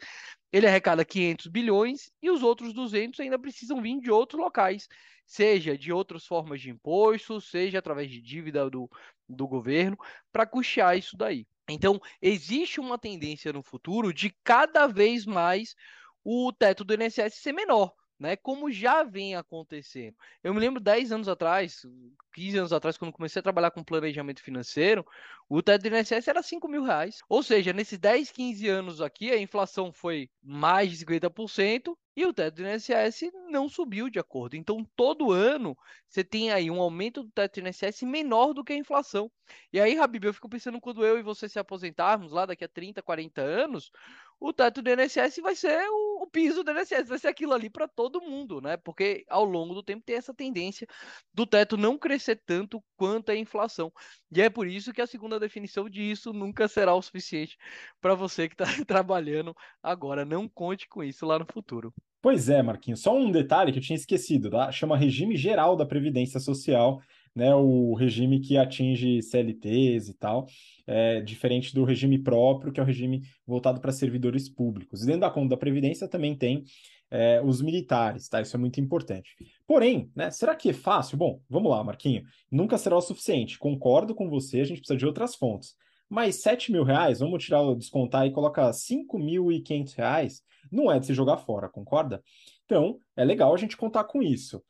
ele 0.52 0.66
arrecada 0.66 1.04
500 1.04 1.46
bilhões 1.46 2.12
e 2.22 2.30
os 2.30 2.42
outros 2.42 2.72
200 2.72 3.20
ainda 3.20 3.38
precisam 3.38 3.80
vir 3.80 4.00
de 4.00 4.10
outros 4.10 4.40
locais, 4.40 4.88
seja 5.24 5.78
de 5.78 5.92
outras 5.92 6.26
formas 6.26 6.60
de 6.60 6.70
imposto, 6.70 7.40
seja 7.40 7.78
através 7.78 8.10
de 8.10 8.20
dívida 8.20 8.68
do, 8.68 8.90
do 9.28 9.46
governo, 9.46 9.96
para 10.32 10.46
custear 10.46 10.98
isso 10.98 11.16
daí. 11.16 11.46
Então, 11.68 12.00
existe 12.20 12.80
uma 12.80 12.98
tendência 12.98 13.52
no 13.52 13.62
futuro 13.62 14.12
de 14.12 14.30
cada 14.42 14.86
vez 14.86 15.24
mais 15.24 15.76
o 16.24 16.52
teto 16.52 16.84
do 16.84 16.94
INSS 16.94 17.34
ser 17.34 17.52
menor 17.52 17.94
né? 18.20 18.36
Como 18.36 18.70
já 18.70 19.02
vem 19.02 19.34
acontecendo. 19.34 20.14
Eu 20.44 20.52
me 20.52 20.60
lembro 20.60 20.78
10 20.78 21.10
anos 21.10 21.26
atrás, 21.26 21.86
15 22.34 22.58
anos 22.58 22.72
atrás, 22.72 22.98
quando 22.98 23.12
comecei 23.12 23.40
a 23.40 23.42
trabalhar 23.42 23.70
com 23.70 23.82
planejamento 23.82 24.42
financeiro, 24.42 25.06
o 25.48 25.62
teto 25.62 25.88
do 25.88 25.96
INSS 25.96 26.28
era 26.28 26.42
5 26.42 26.68
mil 26.68 26.84
reais. 26.84 27.20
Ou 27.28 27.42
seja, 27.42 27.72
nesses 27.72 27.98
10, 27.98 28.30
15 28.30 28.68
anos 28.68 29.00
aqui, 29.00 29.30
a 29.30 29.40
inflação 29.40 29.90
foi 29.90 30.28
mais 30.42 30.90
de 30.90 30.98
50% 30.98 31.96
e 32.14 32.26
o 32.26 32.34
teto 32.34 32.56
do 32.56 32.68
INSS 32.68 33.30
não 33.48 33.68
subiu 33.70 34.10
de 34.10 34.18
acordo. 34.18 34.54
Então, 34.54 34.84
todo 34.94 35.32
ano, 35.32 35.74
você 36.06 36.22
tem 36.22 36.52
aí 36.52 36.70
um 36.70 36.80
aumento 36.80 37.22
do 37.22 37.30
teto 37.30 37.60
do 37.60 37.66
INSS 37.66 38.02
menor 38.02 38.52
do 38.52 38.62
que 38.62 38.74
a 38.74 38.76
inflação. 38.76 39.32
E 39.72 39.80
aí, 39.80 39.98
Habib, 39.98 40.24
eu 40.24 40.34
fico 40.34 40.48
pensando 40.48 40.78
quando 40.78 41.04
eu 41.06 41.18
e 41.18 41.22
você 41.22 41.48
se 41.48 41.58
aposentarmos 41.58 42.32
lá 42.32 42.44
daqui 42.44 42.64
a 42.64 42.68
30, 42.68 43.02
40 43.02 43.40
anos, 43.40 43.90
o 44.38 44.52
teto 44.52 44.82
do 44.82 44.90
INSS 44.90 45.36
vai 45.42 45.54
ser 45.54 45.86
o, 45.88 46.09
o 46.20 46.26
piso 46.26 46.62
do 46.62 46.70
INSS, 46.70 47.08
vai 47.08 47.18
ser 47.18 47.28
aquilo 47.28 47.54
ali 47.54 47.70
para 47.70 47.88
todo 47.88 48.20
mundo, 48.20 48.60
né? 48.60 48.76
Porque 48.76 49.24
ao 49.26 49.42
longo 49.42 49.72
do 49.72 49.82
tempo 49.82 50.04
tem 50.04 50.16
essa 50.16 50.34
tendência 50.34 50.86
do 51.32 51.46
teto 51.46 51.78
não 51.78 51.96
crescer 51.96 52.42
tanto 52.44 52.84
quanto 52.94 53.30
a 53.30 53.36
inflação. 53.36 53.90
E 54.30 54.42
é 54.42 54.50
por 54.50 54.66
isso 54.66 54.92
que 54.92 55.00
a 55.00 55.06
segunda 55.06 55.40
definição 55.40 55.88
disso 55.88 56.30
nunca 56.34 56.68
será 56.68 56.94
o 56.94 57.00
suficiente 57.00 57.56
para 58.02 58.14
você 58.14 58.50
que 58.50 58.54
está 58.54 58.66
trabalhando 58.86 59.56
agora. 59.82 60.22
Não 60.26 60.46
conte 60.46 60.86
com 60.86 61.02
isso 61.02 61.24
lá 61.24 61.38
no 61.38 61.46
futuro. 61.50 61.90
Pois 62.20 62.50
é, 62.50 62.62
Marquinhos. 62.62 63.00
Só 63.00 63.16
um 63.16 63.30
detalhe 63.30 63.72
que 63.72 63.78
eu 63.78 63.82
tinha 63.82 63.96
esquecido, 63.96 64.50
tá? 64.50 64.70
Chama 64.70 64.98
regime 64.98 65.38
geral 65.38 65.74
da 65.74 65.86
Previdência 65.86 66.38
Social. 66.38 67.00
Né, 67.34 67.54
o 67.54 67.94
regime 67.94 68.40
que 68.40 68.56
atinge 68.56 69.22
CLTs 69.22 70.08
e 70.08 70.14
tal, 70.14 70.46
é, 70.86 71.20
diferente 71.20 71.74
do 71.74 71.84
regime 71.84 72.18
próprio, 72.18 72.72
que 72.72 72.80
é 72.80 72.82
o 72.82 72.86
regime 72.86 73.22
voltado 73.46 73.80
para 73.80 73.92
servidores 73.92 74.48
públicos. 74.48 75.02
E 75.02 75.06
dentro 75.06 75.22
da 75.22 75.30
conta 75.30 75.50
da 75.50 75.56
Previdência 75.56 76.08
também 76.08 76.34
tem 76.36 76.64
é, 77.10 77.40
os 77.42 77.60
militares, 77.60 78.28
tá? 78.28 78.40
Isso 78.40 78.56
é 78.56 78.58
muito 78.58 78.80
importante. 78.80 79.34
Porém, 79.66 80.10
né, 80.14 80.30
será 80.30 80.54
que 80.54 80.70
é 80.70 80.72
fácil? 80.72 81.16
Bom, 81.18 81.40
vamos 81.48 81.70
lá, 81.70 81.82
Marquinho. 81.82 82.22
Nunca 82.50 82.78
será 82.78 82.96
o 82.96 83.00
suficiente. 83.00 83.58
Concordo 83.58 84.14
com 84.14 84.28
você, 84.28 84.60
a 84.60 84.64
gente 84.64 84.78
precisa 84.78 84.98
de 84.98 85.06
outras 85.06 85.34
fontes. 85.34 85.74
Mas 86.08 86.42
7 86.42 86.72
mil 86.72 86.82
reais, 86.82 87.20
vamos 87.20 87.44
tirar, 87.44 87.62
descontar 87.76 88.26
e 88.26 88.32
colocar 88.32 88.68
5.500 88.70 89.94
reais, 89.94 90.42
não 90.70 90.90
é 90.90 90.98
de 90.98 91.06
se 91.06 91.14
jogar 91.14 91.36
fora, 91.36 91.68
concorda? 91.68 92.22
Então, 92.64 92.98
é 93.16 93.24
legal 93.24 93.54
a 93.54 93.56
gente 93.56 93.76
contar 93.76 94.04
com 94.04 94.22
isso. 94.22 94.62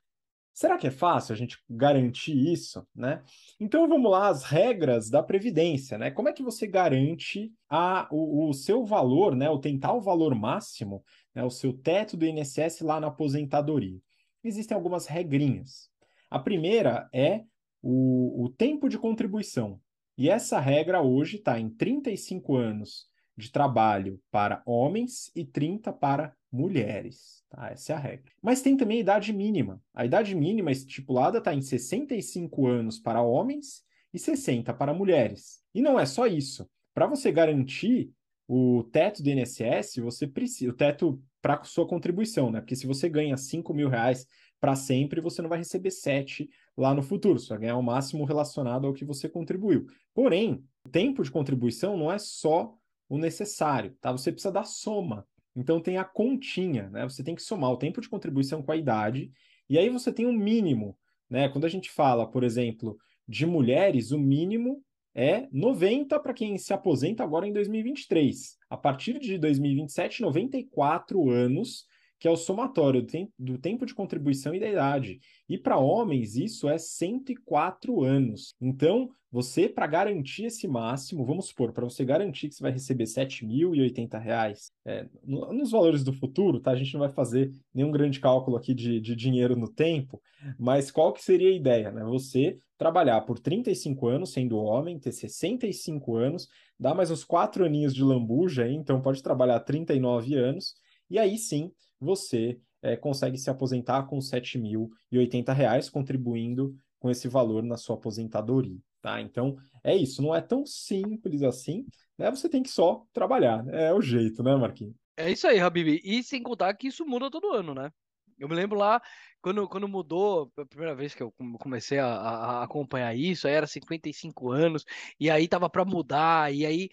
Será 0.60 0.76
que 0.76 0.86
é 0.86 0.90
fácil 0.90 1.32
a 1.32 1.36
gente 1.36 1.58
garantir 1.70 2.36
isso, 2.36 2.86
né? 2.94 3.22
Então 3.58 3.88
vamos 3.88 4.10
lá, 4.10 4.28
as 4.28 4.44
regras 4.44 5.08
da 5.08 5.22
Previdência, 5.22 5.96
né? 5.96 6.10
Como 6.10 6.28
é 6.28 6.34
que 6.34 6.42
você 6.42 6.66
garante 6.66 7.50
a, 7.66 8.06
o, 8.10 8.46
o 8.46 8.52
seu 8.52 8.84
valor, 8.84 9.34
né? 9.34 9.48
O 9.48 9.58
tentar 9.58 9.94
o 9.94 10.02
valor 10.02 10.34
máximo, 10.34 11.02
né? 11.34 11.42
o 11.42 11.48
seu 11.48 11.72
teto 11.72 12.14
do 12.14 12.26
INSS 12.26 12.82
lá 12.82 13.00
na 13.00 13.06
aposentadoria? 13.06 13.98
Existem 14.44 14.74
algumas 14.74 15.06
regrinhas. 15.06 15.88
A 16.28 16.38
primeira 16.38 17.08
é 17.10 17.42
o, 17.80 18.44
o 18.44 18.50
tempo 18.50 18.86
de 18.86 18.98
contribuição. 18.98 19.80
E 20.14 20.28
essa 20.28 20.60
regra 20.60 21.00
hoje 21.00 21.38
está 21.38 21.58
em 21.58 21.70
35 21.70 22.54
anos 22.54 23.06
de 23.34 23.50
trabalho 23.50 24.20
para 24.30 24.62
homens 24.66 25.30
e 25.34 25.42
30 25.42 25.90
para 25.90 26.36
mulheres. 26.52 27.42
Tá? 27.50 27.70
Essa 27.70 27.92
é 27.92 27.96
a 27.96 27.98
regra. 27.98 28.32
Mas 28.42 28.62
tem 28.62 28.76
também 28.76 28.98
a 28.98 29.00
idade 29.00 29.32
mínima. 29.32 29.82
A 29.94 30.04
idade 30.04 30.34
mínima 30.34 30.70
estipulada 30.70 31.38
está 31.38 31.54
em 31.54 31.62
65 31.62 32.66
anos 32.66 32.98
para 32.98 33.22
homens 33.22 33.82
e 34.12 34.18
60 34.18 34.74
para 34.74 34.94
mulheres. 34.94 35.60
E 35.74 35.80
não 35.80 35.98
é 35.98 36.06
só 36.06 36.26
isso. 36.26 36.68
Para 36.94 37.06
você 37.06 37.30
garantir 37.30 38.10
o 38.48 38.82
teto 38.92 39.22
do 39.22 39.30
INSS, 39.30 39.96
você 40.02 40.26
precisa. 40.26 40.70
O 40.70 40.76
teto 40.76 41.22
para 41.40 41.62
sua 41.64 41.86
contribuição, 41.86 42.50
né? 42.50 42.60
Porque 42.60 42.76
se 42.76 42.86
você 42.86 43.08
ganha 43.08 43.36
5 43.36 43.72
mil 43.72 43.88
reais 43.88 44.26
para 44.60 44.74
sempre, 44.74 45.20
você 45.20 45.40
não 45.40 45.48
vai 45.48 45.58
receber 45.58 45.90
7 45.90 46.50
lá 46.76 46.92
no 46.92 47.02
futuro. 47.02 47.38
Você 47.38 47.48
vai 47.48 47.58
ganhar 47.58 47.76
o 47.76 47.82
máximo 47.82 48.24
relacionado 48.24 48.86
ao 48.86 48.92
que 48.92 49.04
você 49.04 49.28
contribuiu. 49.28 49.86
Porém, 50.12 50.64
o 50.84 50.88
tempo 50.88 51.22
de 51.22 51.30
contribuição 51.30 51.96
não 51.96 52.10
é 52.10 52.18
só 52.18 52.74
o 53.08 53.18
necessário, 53.18 53.96
tá? 54.00 54.12
Você 54.12 54.30
precisa 54.30 54.52
da 54.52 54.64
soma. 54.64 55.26
Então 55.54 55.80
tem 55.80 55.98
a 55.98 56.04
continha, 56.04 56.88
né? 56.90 57.04
Você 57.04 57.22
tem 57.22 57.34
que 57.34 57.42
somar 57.42 57.70
o 57.70 57.76
tempo 57.76 58.00
de 58.00 58.08
contribuição 58.08 58.62
com 58.62 58.72
a 58.72 58.76
idade, 58.76 59.30
e 59.68 59.78
aí 59.78 59.88
você 59.88 60.12
tem 60.12 60.26
um 60.26 60.32
mínimo, 60.32 60.96
né? 61.28 61.48
Quando 61.48 61.64
a 61.64 61.68
gente 61.68 61.90
fala, 61.90 62.28
por 62.28 62.44
exemplo, 62.44 62.98
de 63.26 63.46
mulheres, 63.46 64.10
o 64.10 64.18
mínimo 64.18 64.82
é 65.14 65.48
90 65.52 66.18
para 66.20 66.34
quem 66.34 66.56
se 66.56 66.72
aposenta 66.72 67.22
agora 67.22 67.46
em 67.46 67.52
2023. 67.52 68.56
A 68.68 68.76
partir 68.76 69.18
de 69.18 69.38
2027, 69.38 70.22
94 70.22 71.30
anos 71.30 71.84
que 72.20 72.28
é 72.28 72.30
o 72.30 72.36
somatório 72.36 73.04
do 73.38 73.56
tempo 73.56 73.86
de 73.86 73.94
contribuição 73.94 74.54
e 74.54 74.60
da 74.60 74.68
idade. 74.68 75.20
E 75.48 75.56
para 75.56 75.78
homens, 75.78 76.36
isso 76.36 76.68
é 76.68 76.76
104 76.76 78.04
anos. 78.04 78.54
Então, 78.60 79.08
você, 79.32 79.70
para 79.70 79.86
garantir 79.86 80.44
esse 80.44 80.68
máximo, 80.68 81.24
vamos 81.24 81.46
supor, 81.46 81.72
para 81.72 81.84
você 81.84 82.04
garantir 82.04 82.48
que 82.48 82.56
você 82.56 82.62
vai 82.62 82.72
receber 82.72 83.04
R$ 83.04 83.10
7.080, 83.10 84.72
é, 84.84 85.06
nos 85.24 85.70
valores 85.70 86.04
do 86.04 86.12
futuro, 86.12 86.60
tá? 86.60 86.72
A 86.72 86.76
gente 86.76 86.92
não 86.92 87.00
vai 87.00 87.08
fazer 87.08 87.50
nenhum 87.72 87.90
grande 87.90 88.20
cálculo 88.20 88.58
aqui 88.58 88.74
de, 88.74 89.00
de 89.00 89.16
dinheiro 89.16 89.56
no 89.56 89.68
tempo, 89.68 90.20
mas 90.58 90.90
qual 90.90 91.14
que 91.14 91.24
seria 91.24 91.48
a 91.48 91.56
ideia, 91.56 91.90
né? 91.90 92.04
Você 92.04 92.58
trabalhar 92.76 93.22
por 93.22 93.38
35 93.38 94.08
anos, 94.08 94.32
sendo 94.32 94.58
homem, 94.58 94.98
ter 94.98 95.12
65 95.12 96.16
anos, 96.16 96.48
dá 96.78 96.92
mais 96.92 97.10
uns 97.10 97.24
4 97.24 97.64
aninhos 97.64 97.94
de 97.94 98.02
lambuja 98.02 98.68
então 98.68 99.00
pode 99.00 99.22
trabalhar 99.22 99.60
39 99.60 100.34
anos, 100.34 100.74
e 101.08 101.18
aí 101.18 101.38
sim 101.38 101.72
você 102.00 102.58
é, 102.82 102.96
consegue 102.96 103.36
se 103.36 103.50
aposentar 103.50 104.04
com 104.04 104.16
R$ 104.16 104.22
7.080, 104.22 105.90
contribuindo 105.90 106.74
com 106.98 107.10
esse 107.10 107.28
valor 107.28 107.62
na 107.62 107.76
sua 107.76 107.96
aposentadoria. 107.96 108.78
Tá? 109.00 109.20
Então, 109.20 109.56
é 109.82 109.94
isso. 109.94 110.22
Não 110.22 110.34
é 110.34 110.40
tão 110.40 110.64
simples 110.66 111.42
assim. 111.42 111.86
Né? 112.18 112.30
Você 112.30 112.48
tem 112.48 112.62
que 112.62 112.70
só 112.70 113.04
trabalhar. 113.12 113.66
É 113.68 113.92
o 113.92 114.00
jeito, 114.00 114.42
né, 114.42 114.54
Marquinhos? 114.56 114.94
É 115.16 115.30
isso 115.30 115.46
aí, 115.46 115.58
Habib. 115.58 116.00
E 116.02 116.22
sem 116.22 116.42
contar 116.42 116.74
que 116.74 116.88
isso 116.88 117.04
muda 117.04 117.30
todo 117.30 117.52
ano, 117.52 117.74
né? 117.74 117.90
Eu 118.38 118.48
me 118.48 118.54
lembro 118.54 118.78
lá, 118.78 119.02
quando, 119.42 119.68
quando 119.68 119.86
mudou, 119.86 120.50
a 120.56 120.64
primeira 120.64 120.94
vez 120.94 121.14
que 121.14 121.22
eu 121.22 121.30
comecei 121.58 121.98
a, 121.98 122.06
a 122.06 122.62
acompanhar 122.62 123.14
isso, 123.14 123.46
aí 123.46 123.52
era 123.52 123.66
55 123.66 124.50
anos, 124.50 124.84
e 125.18 125.28
aí 125.28 125.46
tava 125.46 125.68
para 125.68 125.84
mudar, 125.84 126.50
e 126.52 126.64
aí 126.64 126.88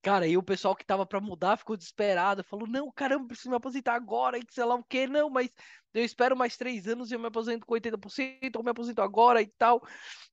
Cara, 0.00 0.26
e 0.26 0.36
o 0.36 0.42
pessoal 0.42 0.76
que 0.76 0.86
tava 0.86 1.04
para 1.04 1.20
mudar 1.20 1.56
ficou 1.56 1.76
desesperado, 1.76 2.44
falou: 2.44 2.68
não, 2.68 2.90
caramba, 2.90 3.28
preciso 3.28 3.50
me 3.50 3.56
aposentar 3.56 3.94
agora, 3.94 4.38
e 4.38 4.42
sei 4.48 4.64
lá 4.64 4.74
o 4.76 4.84
que, 4.84 5.06
não, 5.06 5.28
mas 5.28 5.50
eu 5.92 6.04
espero 6.04 6.36
mais 6.36 6.56
três 6.56 6.86
anos 6.86 7.10
e 7.10 7.14
eu 7.14 7.18
me 7.18 7.26
aposento 7.26 7.66
com 7.66 7.74
80%, 7.74 8.56
ou 8.56 8.62
me 8.62 8.70
aposento 8.70 9.02
agora 9.02 9.42
e 9.42 9.46
tal. 9.58 9.82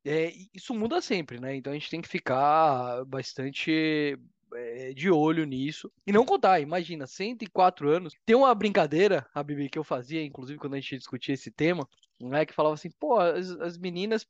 É, 0.04 0.32
isso 0.54 0.73
muda 0.73 1.01
sempre, 1.01 1.39
né? 1.39 1.56
Então 1.56 1.71
a 1.71 1.75
gente 1.75 1.89
tem 1.89 2.01
que 2.01 2.08
ficar 2.08 3.04
bastante 3.06 4.17
é, 4.54 4.93
de 4.93 5.10
olho 5.10 5.45
nisso. 5.45 5.91
E 6.06 6.12
não 6.12 6.25
contar, 6.25 6.60
imagina, 6.60 7.08
104 7.08 7.89
anos. 7.89 8.13
Tem 8.25 8.36
uma 8.36 8.54
brincadeira, 8.54 9.28
a 9.34 9.41
Bibi, 9.41 9.69
que 9.69 9.80
eu 9.80 9.84
fazia, 9.84 10.23
inclusive, 10.23 10.60
quando 10.60 10.75
a 10.75 10.80
gente 10.80 10.97
discutia 10.97 11.34
esse 11.34 11.49
tema, 11.49 11.88
né? 12.19 12.45
Que 12.45 12.54
falava 12.54 12.75
assim, 12.75 12.91
pô, 12.99 13.19
as, 13.19 13.49
as 13.51 13.78
meninas 13.78 14.28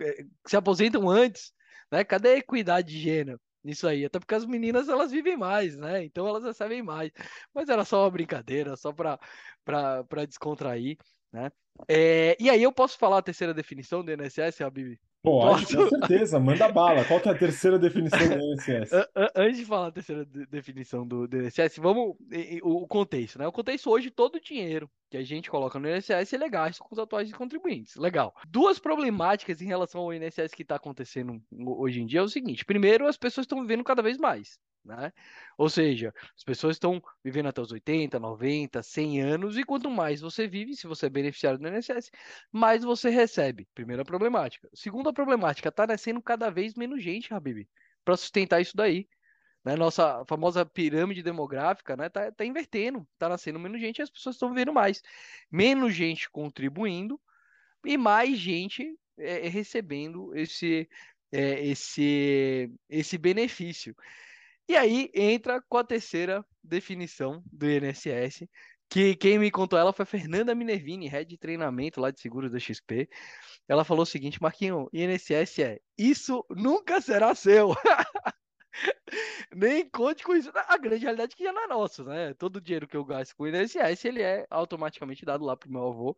é, 0.00 0.24
se 0.46 0.56
aposentam 0.56 1.08
antes, 1.08 1.52
né? 1.90 2.04
Cadê 2.04 2.30
a 2.30 2.38
equidade 2.38 2.88
de 2.92 3.00
gênero? 3.00 3.40
Nisso 3.66 3.86
aí. 3.86 4.04
Até 4.04 4.18
porque 4.18 4.34
as 4.34 4.46
meninas 4.46 4.88
elas 4.88 5.10
vivem 5.10 5.36
mais, 5.36 5.76
né? 5.76 6.04
Então 6.04 6.26
elas 6.26 6.44
recebem 6.44 6.82
mais. 6.82 7.10
Mas 7.52 7.68
era 7.68 7.84
só 7.84 8.04
uma 8.04 8.10
brincadeira, 8.10 8.76
só 8.76 8.92
para 8.92 10.24
descontrair, 10.26 10.96
né? 11.32 11.50
É, 11.88 12.34
e 12.40 12.48
aí 12.48 12.62
eu 12.62 12.72
posso 12.72 12.96
falar 12.96 13.18
a 13.18 13.22
terceira 13.22 13.52
definição 13.52 14.02
do 14.02 14.10
INSS, 14.10 14.62
Habib? 14.62 14.98
Pode, 15.22 15.76
com 15.76 15.88
certeza, 15.88 16.38
manda 16.38 16.70
bala. 16.70 17.04
Qual 17.04 17.20
que 17.20 17.28
é 17.28 17.32
a 17.32 17.38
terceira 17.38 17.78
definição 17.78 18.28
do 18.28 18.54
INSS? 18.54 18.90
Antes 19.34 19.58
de 19.58 19.64
falar 19.64 19.88
a 19.88 19.92
terceira 19.92 20.24
definição 20.24 21.06
do, 21.06 21.26
do 21.26 21.42
INSS, 21.42 21.78
vamos 21.78 22.14
o 22.62 22.86
contexto, 22.86 23.38
né? 23.38 23.46
O 23.46 23.52
contexto 23.52 23.90
hoje, 23.90 24.10
todo 24.10 24.36
o 24.36 24.40
dinheiro 24.40 24.88
que 25.10 25.16
a 25.16 25.22
gente 25.22 25.50
coloca 25.50 25.78
no 25.78 25.88
INSS 25.88 26.32
ele 26.32 26.44
é 26.44 26.48
gasto 26.48 26.80
com 26.80 26.94
os 26.94 26.98
atuais 26.98 27.32
contribuintes. 27.32 27.96
Legal. 27.96 28.34
Duas 28.48 28.78
problemáticas 28.78 29.60
em 29.60 29.66
relação 29.66 30.00
ao 30.00 30.12
INSS 30.12 30.52
que 30.54 30.62
está 30.62 30.76
acontecendo 30.76 31.40
hoje 31.52 32.00
em 32.00 32.06
dia 32.06 32.20
é 32.20 32.22
o 32.22 32.28
seguinte: 32.28 32.64
primeiro, 32.64 33.06
as 33.06 33.16
pessoas 33.16 33.44
estão 33.44 33.60
vivendo 33.60 33.84
cada 33.84 34.02
vez 34.02 34.18
mais. 34.18 34.58
Né? 34.86 35.12
Ou 35.58 35.68
seja, 35.68 36.14
as 36.36 36.44
pessoas 36.44 36.76
estão 36.76 37.02
vivendo 37.24 37.48
até 37.48 37.60
os 37.60 37.72
80, 37.72 38.20
90, 38.20 38.82
100 38.82 39.20
anos, 39.20 39.58
e 39.58 39.64
quanto 39.64 39.90
mais 39.90 40.20
você 40.20 40.46
vive, 40.46 40.76
se 40.76 40.86
você 40.86 41.06
é 41.06 41.10
beneficiário 41.10 41.58
do 41.58 41.66
INSS, 41.66 42.10
mais 42.52 42.84
você 42.84 43.10
recebe. 43.10 43.66
Primeira 43.74 44.04
problemática. 44.04 44.68
Segunda 44.72 45.12
problemática, 45.12 45.70
está 45.70 45.88
nascendo 45.88 46.22
cada 46.22 46.50
vez 46.50 46.74
menos 46.74 47.02
gente, 47.02 47.34
Habib, 47.34 47.68
para 48.04 48.16
sustentar 48.16 48.60
isso 48.60 48.76
daí. 48.76 49.08
Né? 49.66 49.74
Nossa 49.74 50.24
famosa 50.26 50.64
pirâmide 50.64 51.24
demográfica 51.24 51.96
né? 51.96 52.08
tá, 52.08 52.30
tá 52.30 52.44
invertendo, 52.44 53.04
tá 53.18 53.28
nascendo 53.28 53.58
menos 53.58 53.80
gente 53.80 53.98
e 53.98 54.02
as 54.02 54.08
pessoas 54.08 54.36
estão 54.36 54.50
vivendo 54.50 54.72
mais. 54.72 55.02
Menos 55.50 55.92
gente 55.92 56.30
contribuindo 56.30 57.20
e 57.84 57.96
mais 57.96 58.38
gente 58.38 58.96
é, 59.18 59.48
recebendo 59.48 60.32
esse, 60.36 60.88
é, 61.32 61.66
esse, 61.66 62.70
esse 62.88 63.18
benefício. 63.18 63.92
E 64.68 64.76
aí 64.76 65.10
entra 65.12 65.60
com 65.68 65.78
a 65.78 65.84
terceira 65.84 66.46
definição 66.62 67.42
do 67.52 67.68
INSS, 67.68 68.48
que 68.88 69.16
quem 69.16 69.36
me 69.36 69.50
contou 69.50 69.76
ela 69.76 69.92
foi 69.92 70.06
Fernanda 70.06 70.54
Minervini, 70.54 71.08
head 71.08 71.28
de 71.28 71.36
treinamento 71.36 72.00
lá 72.00 72.12
de 72.12 72.20
seguros 72.20 72.52
da 72.52 72.58
XP. 72.60 73.08
Ela 73.66 73.84
falou 73.84 74.04
o 74.04 74.06
seguinte, 74.06 74.40
Marquinho, 74.40 74.88
INSS 74.92 75.58
é 75.58 75.80
isso 75.98 76.46
nunca 76.50 77.00
será 77.00 77.34
seu. 77.34 77.74
Nem 79.54 79.88
conte 79.88 80.22
com 80.24 80.34
isso. 80.34 80.50
A 80.54 80.76
grande 80.78 81.04
realidade 81.04 81.34
é 81.34 81.36
que 81.36 81.44
já 81.44 81.52
não 81.52 81.64
é 81.64 81.66
nosso, 81.66 82.04
né? 82.04 82.34
Todo 82.34 82.56
o 82.56 82.60
dinheiro 82.60 82.86
que 82.86 82.96
eu 82.96 83.04
gasto 83.04 83.34
com 83.36 83.44
o 83.44 83.48
INSS, 83.48 84.04
ele 84.04 84.22
é 84.22 84.46
automaticamente 84.50 85.24
dado 85.24 85.44
lá 85.44 85.56
pro 85.56 85.70
meu 85.70 85.88
avô, 85.88 86.16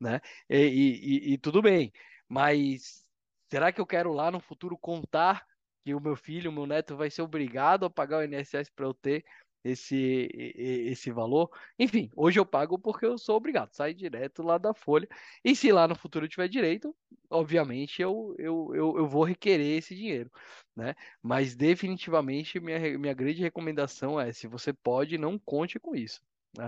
né? 0.00 0.20
E, 0.48 1.30
e, 1.30 1.32
e 1.34 1.38
tudo 1.38 1.62
bem. 1.62 1.92
Mas 2.28 3.04
será 3.50 3.72
que 3.72 3.80
eu 3.80 3.86
quero 3.86 4.12
lá 4.12 4.30
no 4.30 4.40
futuro 4.40 4.76
contar 4.78 5.46
que 5.84 5.94
o 5.94 6.00
meu 6.00 6.16
filho, 6.16 6.50
o 6.50 6.54
meu 6.54 6.66
neto 6.66 6.96
vai 6.96 7.10
ser 7.10 7.22
obrigado 7.22 7.84
a 7.84 7.90
pagar 7.90 8.18
o 8.18 8.24
INSS 8.24 8.70
para 8.74 8.86
eu 8.86 8.94
ter 8.94 9.24
esse, 9.64 10.28
esse 10.34 11.10
valor. 11.10 11.50
Enfim, 11.78 12.10
hoje 12.14 12.38
eu 12.38 12.46
pago 12.46 12.78
porque 12.78 13.04
eu 13.06 13.18
sou 13.18 13.36
obrigado, 13.36 13.72
sai 13.72 13.94
direto 13.94 14.42
lá 14.42 14.58
da 14.58 14.72
folha. 14.72 15.08
E 15.44 15.54
se 15.56 15.72
lá 15.72 15.88
no 15.88 15.94
futuro 15.94 16.28
tiver 16.28 16.48
direito, 16.48 16.94
obviamente 17.30 18.00
eu, 18.00 18.34
eu, 18.38 18.70
eu, 18.74 18.98
eu 18.98 19.08
vou 19.08 19.24
requerer 19.24 19.78
esse 19.78 19.94
dinheiro, 19.94 20.30
né? 20.74 20.94
Mas 21.22 21.54
definitivamente 21.56 22.60
minha, 22.60 22.98
minha 22.98 23.14
grande 23.14 23.42
recomendação 23.42 24.20
é, 24.20 24.32
se 24.32 24.46
você 24.46 24.72
pode, 24.72 25.18
não 25.18 25.38
conte 25.38 25.78
com 25.78 25.94
isso, 25.94 26.20
né, 26.56 26.66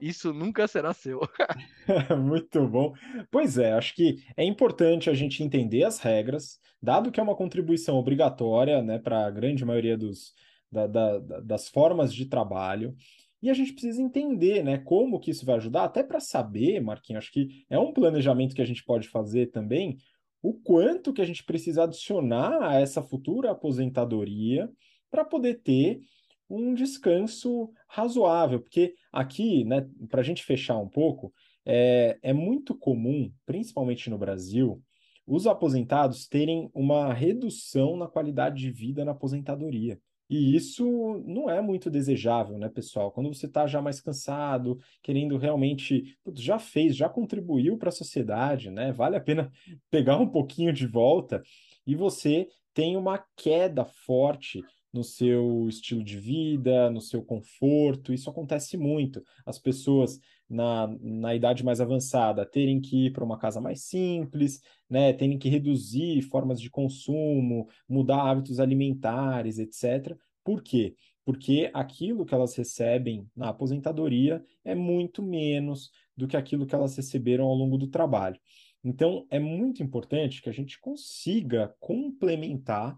isso 0.00 0.32
nunca 0.32 0.66
será 0.66 0.92
seu. 0.92 1.20
Muito 2.18 2.66
bom. 2.68 2.92
Pois 3.30 3.58
é, 3.58 3.72
acho 3.72 3.94
que 3.94 4.16
é 4.36 4.44
importante 4.44 5.08
a 5.08 5.14
gente 5.14 5.42
entender 5.42 5.84
as 5.84 5.98
regras, 5.98 6.58
dado 6.82 7.10
que 7.10 7.20
é 7.20 7.22
uma 7.22 7.36
contribuição 7.36 7.96
obrigatória, 7.96 8.82
né, 8.82 8.98
para 8.98 9.26
a 9.26 9.30
grande 9.30 9.64
maioria 9.64 9.96
dos, 9.96 10.34
da, 10.74 11.18
da, 11.18 11.40
das 11.40 11.68
formas 11.68 12.12
de 12.12 12.26
trabalho. 12.26 12.94
E 13.40 13.50
a 13.50 13.54
gente 13.54 13.72
precisa 13.72 14.02
entender, 14.02 14.62
né, 14.62 14.78
como 14.78 15.20
que 15.20 15.30
isso 15.30 15.44
vai 15.44 15.56
ajudar, 15.56 15.84
até 15.84 16.02
para 16.02 16.18
saber, 16.18 16.80
Marquinhos, 16.80 17.24
acho 17.24 17.32
que 17.32 17.64
é 17.68 17.78
um 17.78 17.92
planejamento 17.92 18.54
que 18.54 18.62
a 18.62 18.66
gente 18.66 18.82
pode 18.82 19.08
fazer 19.08 19.50
também, 19.50 19.98
o 20.42 20.54
quanto 20.54 21.12
que 21.12 21.22
a 21.22 21.24
gente 21.26 21.44
precisa 21.44 21.84
adicionar 21.84 22.62
a 22.62 22.80
essa 22.80 23.02
futura 23.02 23.50
aposentadoria 23.50 24.70
para 25.10 25.24
poder 25.24 25.60
ter 25.62 26.00
um 26.48 26.74
descanso 26.74 27.70
razoável, 27.88 28.60
porque 28.60 28.94
aqui, 29.12 29.64
né, 29.64 29.88
para 30.08 30.20
a 30.20 30.24
gente 30.24 30.44
fechar 30.44 30.78
um 30.78 30.88
pouco, 30.88 31.32
é, 31.64 32.18
é 32.22 32.32
muito 32.32 32.74
comum, 32.74 33.32
principalmente 33.46 34.10
no 34.10 34.18
Brasil, 34.18 34.82
os 35.26 35.46
aposentados 35.46 36.26
terem 36.26 36.70
uma 36.74 37.12
redução 37.12 37.96
na 37.96 38.06
qualidade 38.06 38.60
de 38.60 38.70
vida 38.70 39.04
na 39.04 39.12
aposentadoria. 39.12 39.98
E 40.28 40.56
isso 40.56 41.22
não 41.26 41.50
é 41.50 41.60
muito 41.60 41.90
desejável, 41.90 42.58
né, 42.58 42.68
pessoal? 42.68 43.12
Quando 43.12 43.32
você 43.32 43.46
está 43.46 43.66
já 43.66 43.82
mais 43.82 44.00
cansado, 44.00 44.78
querendo 45.02 45.36
realmente, 45.36 46.16
já 46.34 46.58
fez, 46.58 46.96
já 46.96 47.08
contribuiu 47.08 47.76
para 47.76 47.90
a 47.90 47.92
sociedade, 47.92 48.70
né? 48.70 48.92
Vale 48.92 49.16
a 49.16 49.20
pena 49.20 49.52
pegar 49.90 50.18
um 50.18 50.28
pouquinho 50.28 50.72
de 50.72 50.86
volta 50.86 51.42
e 51.86 51.94
você 51.94 52.48
tem 52.72 52.96
uma 52.96 53.24
queda 53.36 53.84
forte 53.84 54.62
no 54.92 55.02
seu 55.02 55.66
estilo 55.68 56.04
de 56.04 56.18
vida, 56.18 56.88
no 56.88 57.00
seu 57.00 57.22
conforto. 57.22 58.12
Isso 58.12 58.30
acontece 58.30 58.76
muito. 58.76 59.22
As 59.44 59.58
pessoas 59.58 60.20
na, 60.54 60.86
na 61.00 61.34
idade 61.34 61.64
mais 61.64 61.80
avançada 61.80 62.46
terem 62.46 62.80
que 62.80 63.06
ir 63.06 63.12
para 63.12 63.24
uma 63.24 63.38
casa 63.38 63.60
mais 63.60 63.82
simples, 63.82 64.60
né, 64.88 65.12
terem 65.12 65.36
que 65.38 65.48
reduzir 65.48 66.22
formas 66.22 66.60
de 66.60 66.70
consumo, 66.70 67.68
mudar 67.88 68.22
hábitos 68.22 68.60
alimentares, 68.60 69.58
etc. 69.58 70.16
Por 70.44 70.62
quê? 70.62 70.94
Porque 71.24 71.70
aquilo 71.74 72.24
que 72.24 72.34
elas 72.34 72.54
recebem 72.54 73.28
na 73.34 73.48
aposentadoria 73.48 74.44
é 74.64 74.74
muito 74.74 75.22
menos 75.22 75.90
do 76.16 76.28
que 76.28 76.36
aquilo 76.36 76.66
que 76.66 76.74
elas 76.74 76.96
receberam 76.96 77.46
ao 77.46 77.54
longo 77.54 77.76
do 77.76 77.88
trabalho. 77.88 78.38
Então, 78.84 79.26
é 79.30 79.40
muito 79.40 79.82
importante 79.82 80.42
que 80.42 80.48
a 80.48 80.52
gente 80.52 80.78
consiga 80.78 81.74
complementar 81.80 82.96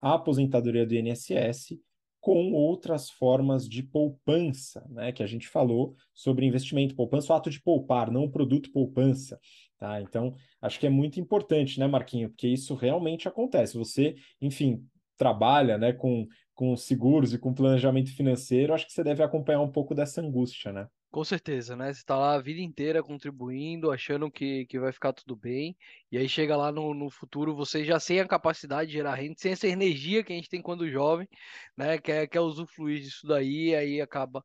a 0.00 0.14
aposentadoria 0.14 0.86
do 0.86 0.94
INSS 0.94 1.78
com 2.22 2.52
outras 2.52 3.10
formas 3.10 3.68
de 3.68 3.82
poupança, 3.82 4.86
né? 4.88 5.10
Que 5.10 5.24
a 5.24 5.26
gente 5.26 5.48
falou 5.48 5.96
sobre 6.14 6.46
investimento, 6.46 6.94
poupança, 6.94 7.32
o 7.32 7.36
ato 7.36 7.50
de 7.50 7.60
poupar, 7.60 8.12
não 8.12 8.22
o 8.22 8.30
produto 8.30 8.70
poupança. 8.70 9.40
Tá? 9.76 10.00
Então, 10.00 10.32
acho 10.60 10.78
que 10.78 10.86
é 10.86 10.90
muito 10.90 11.18
importante, 11.18 11.80
né, 11.80 11.86
Marquinho? 11.88 12.28
Porque 12.28 12.46
isso 12.46 12.76
realmente 12.76 13.26
acontece. 13.26 13.76
Você, 13.76 14.14
enfim, 14.40 14.86
trabalha 15.18 15.76
né, 15.76 15.92
com, 15.92 16.24
com 16.54 16.76
seguros 16.76 17.34
e 17.34 17.38
com 17.38 17.52
planejamento 17.52 18.14
financeiro, 18.14 18.72
acho 18.72 18.86
que 18.86 18.92
você 18.92 19.02
deve 19.02 19.24
acompanhar 19.24 19.60
um 19.60 19.72
pouco 19.72 19.92
dessa 19.92 20.20
angústia, 20.20 20.72
né? 20.72 20.86
Com 21.12 21.24
certeza, 21.24 21.76
né? 21.76 21.92
Você 21.92 22.00
está 22.00 22.16
lá 22.16 22.34
a 22.34 22.40
vida 22.40 22.60
inteira 22.62 23.02
contribuindo, 23.02 23.90
achando 23.92 24.30
que, 24.30 24.64
que 24.64 24.78
vai 24.80 24.90
ficar 24.92 25.12
tudo 25.12 25.36
bem, 25.36 25.76
e 26.10 26.16
aí 26.16 26.26
chega 26.26 26.56
lá 26.56 26.72
no, 26.72 26.94
no 26.94 27.10
futuro, 27.10 27.54
você 27.54 27.84
já 27.84 28.00
sem 28.00 28.18
a 28.18 28.26
capacidade 28.26 28.90
de 28.90 28.96
gerar 28.96 29.14
renda, 29.16 29.34
sem 29.36 29.52
essa 29.52 29.68
energia 29.68 30.24
que 30.24 30.32
a 30.32 30.36
gente 30.36 30.48
tem 30.48 30.62
quando 30.62 30.88
jovem, 30.90 31.28
né? 31.76 31.98
Quer, 31.98 32.26
quer 32.28 32.40
usufruir 32.40 33.02
disso 33.02 33.26
daí, 33.26 33.74
aí 33.74 34.00
acaba 34.00 34.42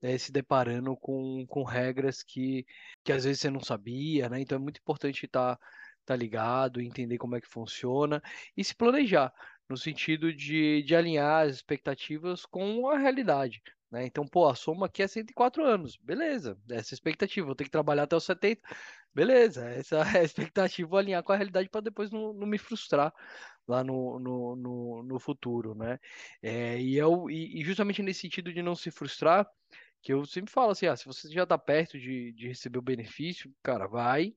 é, 0.00 0.16
se 0.16 0.32
deparando 0.32 0.96
com, 0.96 1.44
com 1.48 1.62
regras 1.64 2.22
que, 2.22 2.64
que 3.04 3.12
às 3.12 3.24
vezes 3.24 3.40
você 3.40 3.50
não 3.50 3.60
sabia, 3.60 4.28
né? 4.30 4.40
Então 4.40 4.56
é 4.56 4.60
muito 4.60 4.78
importante 4.80 5.26
estar 5.26 5.56
tá, 5.56 5.62
tá 6.06 6.16
ligado, 6.16 6.80
entender 6.80 7.18
como 7.18 7.36
é 7.36 7.40
que 7.42 7.48
funciona 7.48 8.22
e 8.56 8.64
se 8.64 8.74
planejar 8.74 9.32
no 9.68 9.76
sentido 9.76 10.32
de, 10.32 10.82
de 10.82 10.96
alinhar 10.96 11.46
as 11.46 11.56
expectativas 11.56 12.46
com 12.46 12.88
a 12.88 12.98
realidade. 12.98 13.60
Né? 13.90 14.06
Então, 14.06 14.26
pô, 14.26 14.48
a 14.48 14.54
soma 14.54 14.86
aqui 14.86 15.02
é 15.02 15.06
104 15.06 15.64
anos. 15.64 15.96
Beleza, 15.96 16.58
essa 16.70 16.92
é 16.92 16.94
a 16.94 16.96
expectativa. 16.96 17.46
Vou 17.46 17.54
ter 17.54 17.64
que 17.64 17.70
trabalhar 17.70 18.04
até 18.04 18.16
os 18.16 18.24
70. 18.24 18.62
Beleza, 19.14 19.66
essa 19.70 19.96
é 20.18 20.20
a 20.20 20.24
expectativa, 20.24 20.88
vou 20.88 20.98
alinhar 20.98 21.22
com 21.22 21.32
a 21.32 21.36
realidade 21.36 21.68
para 21.70 21.80
depois 21.80 22.10
não, 22.10 22.34
não 22.34 22.46
me 22.46 22.58
frustrar 22.58 23.14
lá 23.66 23.82
no, 23.82 24.18
no, 24.18 24.56
no, 24.56 25.02
no 25.02 25.18
futuro, 25.18 25.74
né? 25.74 25.98
É, 26.42 26.78
e, 26.80 26.96
eu, 26.96 27.30
e, 27.30 27.62
justamente 27.64 28.02
nesse 28.02 28.20
sentido 28.20 28.52
de 28.52 28.62
não 28.62 28.74
se 28.74 28.90
frustrar, 28.90 29.48
que 30.02 30.12
eu 30.12 30.24
sempre 30.26 30.52
falo 30.52 30.70
assim, 30.70 30.86
ah, 30.86 30.96
se 30.96 31.06
você 31.06 31.28
já 31.30 31.44
está 31.44 31.58
perto 31.58 31.98
de, 31.98 32.32
de 32.32 32.48
receber 32.48 32.78
o 32.78 32.82
benefício, 32.82 33.50
cara, 33.62 33.86
vai, 33.86 34.34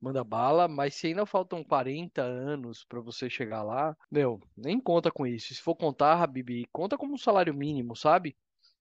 manda 0.00 0.24
bala, 0.24 0.68
mas 0.68 0.94
se 0.94 1.08
ainda 1.08 1.26
faltam 1.26 1.64
40 1.64 2.22
anos 2.22 2.84
para 2.84 3.00
você 3.00 3.28
chegar 3.30 3.62
lá, 3.62 3.96
meu, 4.10 4.40
nem 4.56 4.80
conta 4.80 5.10
com 5.10 5.26
isso. 5.26 5.54
Se 5.54 5.60
for 5.60 5.74
contar, 5.76 6.26
Bibi, 6.28 6.66
conta 6.72 6.96
como 6.96 7.14
um 7.14 7.18
salário 7.18 7.54
mínimo, 7.54 7.96
sabe? 7.96 8.36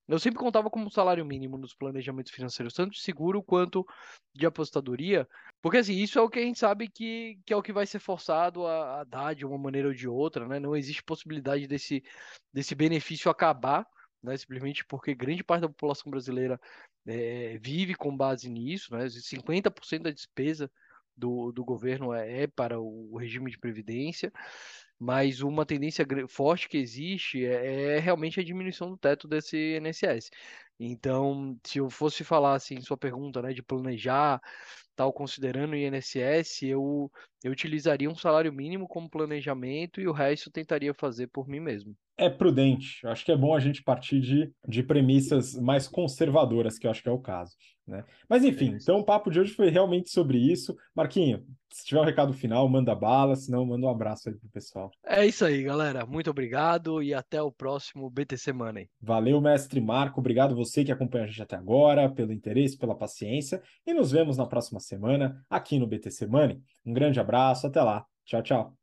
Eu 0.08 0.20
sempre 0.20 0.40
contava 0.40 0.70
como 0.70 0.92
salário 0.92 1.26
mínimo 1.26 1.58
nos 1.58 1.74
planejamentos 1.74 2.32
financeiros, 2.32 2.74
tanto 2.74 2.92
de 2.92 3.02
seguro 3.02 3.42
quanto 3.42 3.86
de 4.34 4.46
apostadoria, 4.46 5.28
porque 5.62 5.78
assim, 5.78 5.94
isso 5.94 6.18
é 6.18 6.22
o 6.22 6.30
que 6.30 6.40
a 6.40 6.44
gente 6.44 6.60
sabe 6.60 6.90
que, 6.90 7.40
que 7.46 7.54
é 7.54 7.56
o 7.56 7.62
que 7.62 7.72
vai 7.72 7.86
ser 7.86 8.00
forçado 8.00 8.66
a, 8.66 9.02
a 9.02 9.04
dar 9.04 9.36
de 9.36 9.46
uma 9.46 9.58
maneira 9.58 9.88
ou 9.88 9.94
de 9.94 10.08
outra, 10.08 10.48
né? 10.48 10.60
Não 10.60 10.76
existe 10.76 11.04
possibilidade 11.04 11.68
desse, 11.68 12.04
desse 12.54 12.74
benefício 12.76 13.30
acabar, 13.30 13.86
né? 14.24 14.36
Simplesmente 14.38 14.84
porque 14.86 15.14
grande 15.14 15.44
parte 15.44 15.62
da 15.62 15.70
população 15.70 16.10
brasileira 16.10 16.60
é, 17.06 17.58
vive 17.60 17.96
com 17.96 18.16
base 18.16 18.50
nisso, 18.50 18.94
né? 18.96 19.06
50% 19.08 20.04
da 20.04 20.12
despesa 20.12 20.70
do, 21.16 21.52
do 21.52 21.64
governo 21.64 22.14
é, 22.14 22.44
é 22.44 22.48
para 22.48 22.80
o 22.80 23.18
regime 23.18 23.52
de 23.52 23.60
previdência 23.60 24.32
mas 25.02 25.42
uma 25.42 25.66
tendência 25.66 26.06
forte 26.30 26.70
que 26.70 26.78
existe 26.78 27.44
é, 27.44 27.96
é, 27.96 28.00
realmente 28.00 28.40
a 28.40 28.44
diminuição 28.44 28.92
do 28.92 28.98
teto 28.98 29.28
desse 29.28 29.58
INSS. 29.78 30.30
Então, 30.80 31.58
se 31.66 31.80
eu 31.80 31.90
fosse 31.90 32.24
falar 32.24 32.54
assim, 32.54 32.80
sua 32.82 32.98
pergunta, 32.98 33.42
né, 33.42 33.52
de 33.52 33.64
planejar, 33.64 34.40
tal, 34.96 35.12
considerando 35.12 35.74
o 35.74 35.76
INSS, 35.76 36.68
eu, 36.68 37.12
eu 37.44 37.52
utilizaria 37.52 38.10
um 38.10 38.16
salário 38.16 38.54
mínimo 38.54 38.88
como 38.88 39.10
planejamento 39.10 40.00
e 40.00 40.08
o 40.08 40.12
resto 40.12 40.52
tentaria 40.52 40.94
fazer 40.94 41.28
por 41.28 41.48
mim 41.48 41.60
mesmo 41.60 41.96
é 42.22 42.30
prudente. 42.30 43.06
Acho 43.08 43.26
que 43.26 43.32
é 43.32 43.36
bom 43.38 43.56
a 43.56 43.60
gente 43.60 43.82
partir 43.82 44.22
de, 44.22 44.54
de 44.68 44.84
premissas 44.84 45.56
mais 45.56 45.88
conservadoras, 45.88 46.78
que 46.78 46.86
eu 46.86 46.92
acho 46.92 47.02
que 47.02 47.10
é 47.10 47.12
o 47.12 47.18
caso. 47.18 47.56
Né? 47.92 48.06
Mas 48.30 48.46
enfim, 48.46 48.78
então 48.82 49.00
o 49.00 49.04
papo 49.04 49.30
de 49.30 49.38
hoje 49.38 49.54
foi 49.54 49.70
realmente 49.70 50.10
sobre 50.10 50.38
isso. 50.38 50.78
Marquinho, 50.96 51.46
se 51.70 51.86
tiver 51.86 52.00
um 52.00 52.06
recado 52.06 52.32
final, 52.32 52.68
manda 52.70 52.96
bala, 52.96 53.36
senão 53.36 53.66
manda 53.66 53.86
um 53.86 53.90
abraço 53.90 54.30
aí 54.30 54.36
pro 54.36 54.48
pessoal. 54.48 54.90
É 55.06 55.26
isso 55.26 55.44
aí, 55.44 55.62
galera. 55.62 56.06
Muito 56.06 56.30
obrigado 56.30 57.04
e 57.04 57.14
até 57.14 57.42
o 57.42 57.52
próximo 57.52 58.10
BTC 58.10 58.54
Money. 58.54 58.90
Valeu, 59.02 59.42
mestre 59.42 59.82
Marco. 59.82 60.22
Obrigado 60.22 60.56
você 60.56 60.86
que 60.86 60.92
acompanha 60.92 61.26
a 61.26 61.28
gente 61.28 61.42
até 61.42 61.58
agora, 61.58 62.10
pelo 62.10 62.32
interesse, 62.32 62.78
pela 62.78 62.96
paciência. 62.96 63.62
E 63.86 63.94
nos 63.94 64.10
vemos 64.10 64.38
na 64.38 64.46
próxima 64.46 64.80
semana 64.80 65.46
aqui 65.50 65.78
no 65.78 65.86
BTC 65.86 66.28
Money. 66.28 66.62
Um 66.86 66.94
grande 66.94 67.20
abraço, 67.20 67.68
até 67.68 67.82
lá. 67.84 68.06
Tchau, 68.26 68.42
tchau. 68.42 68.78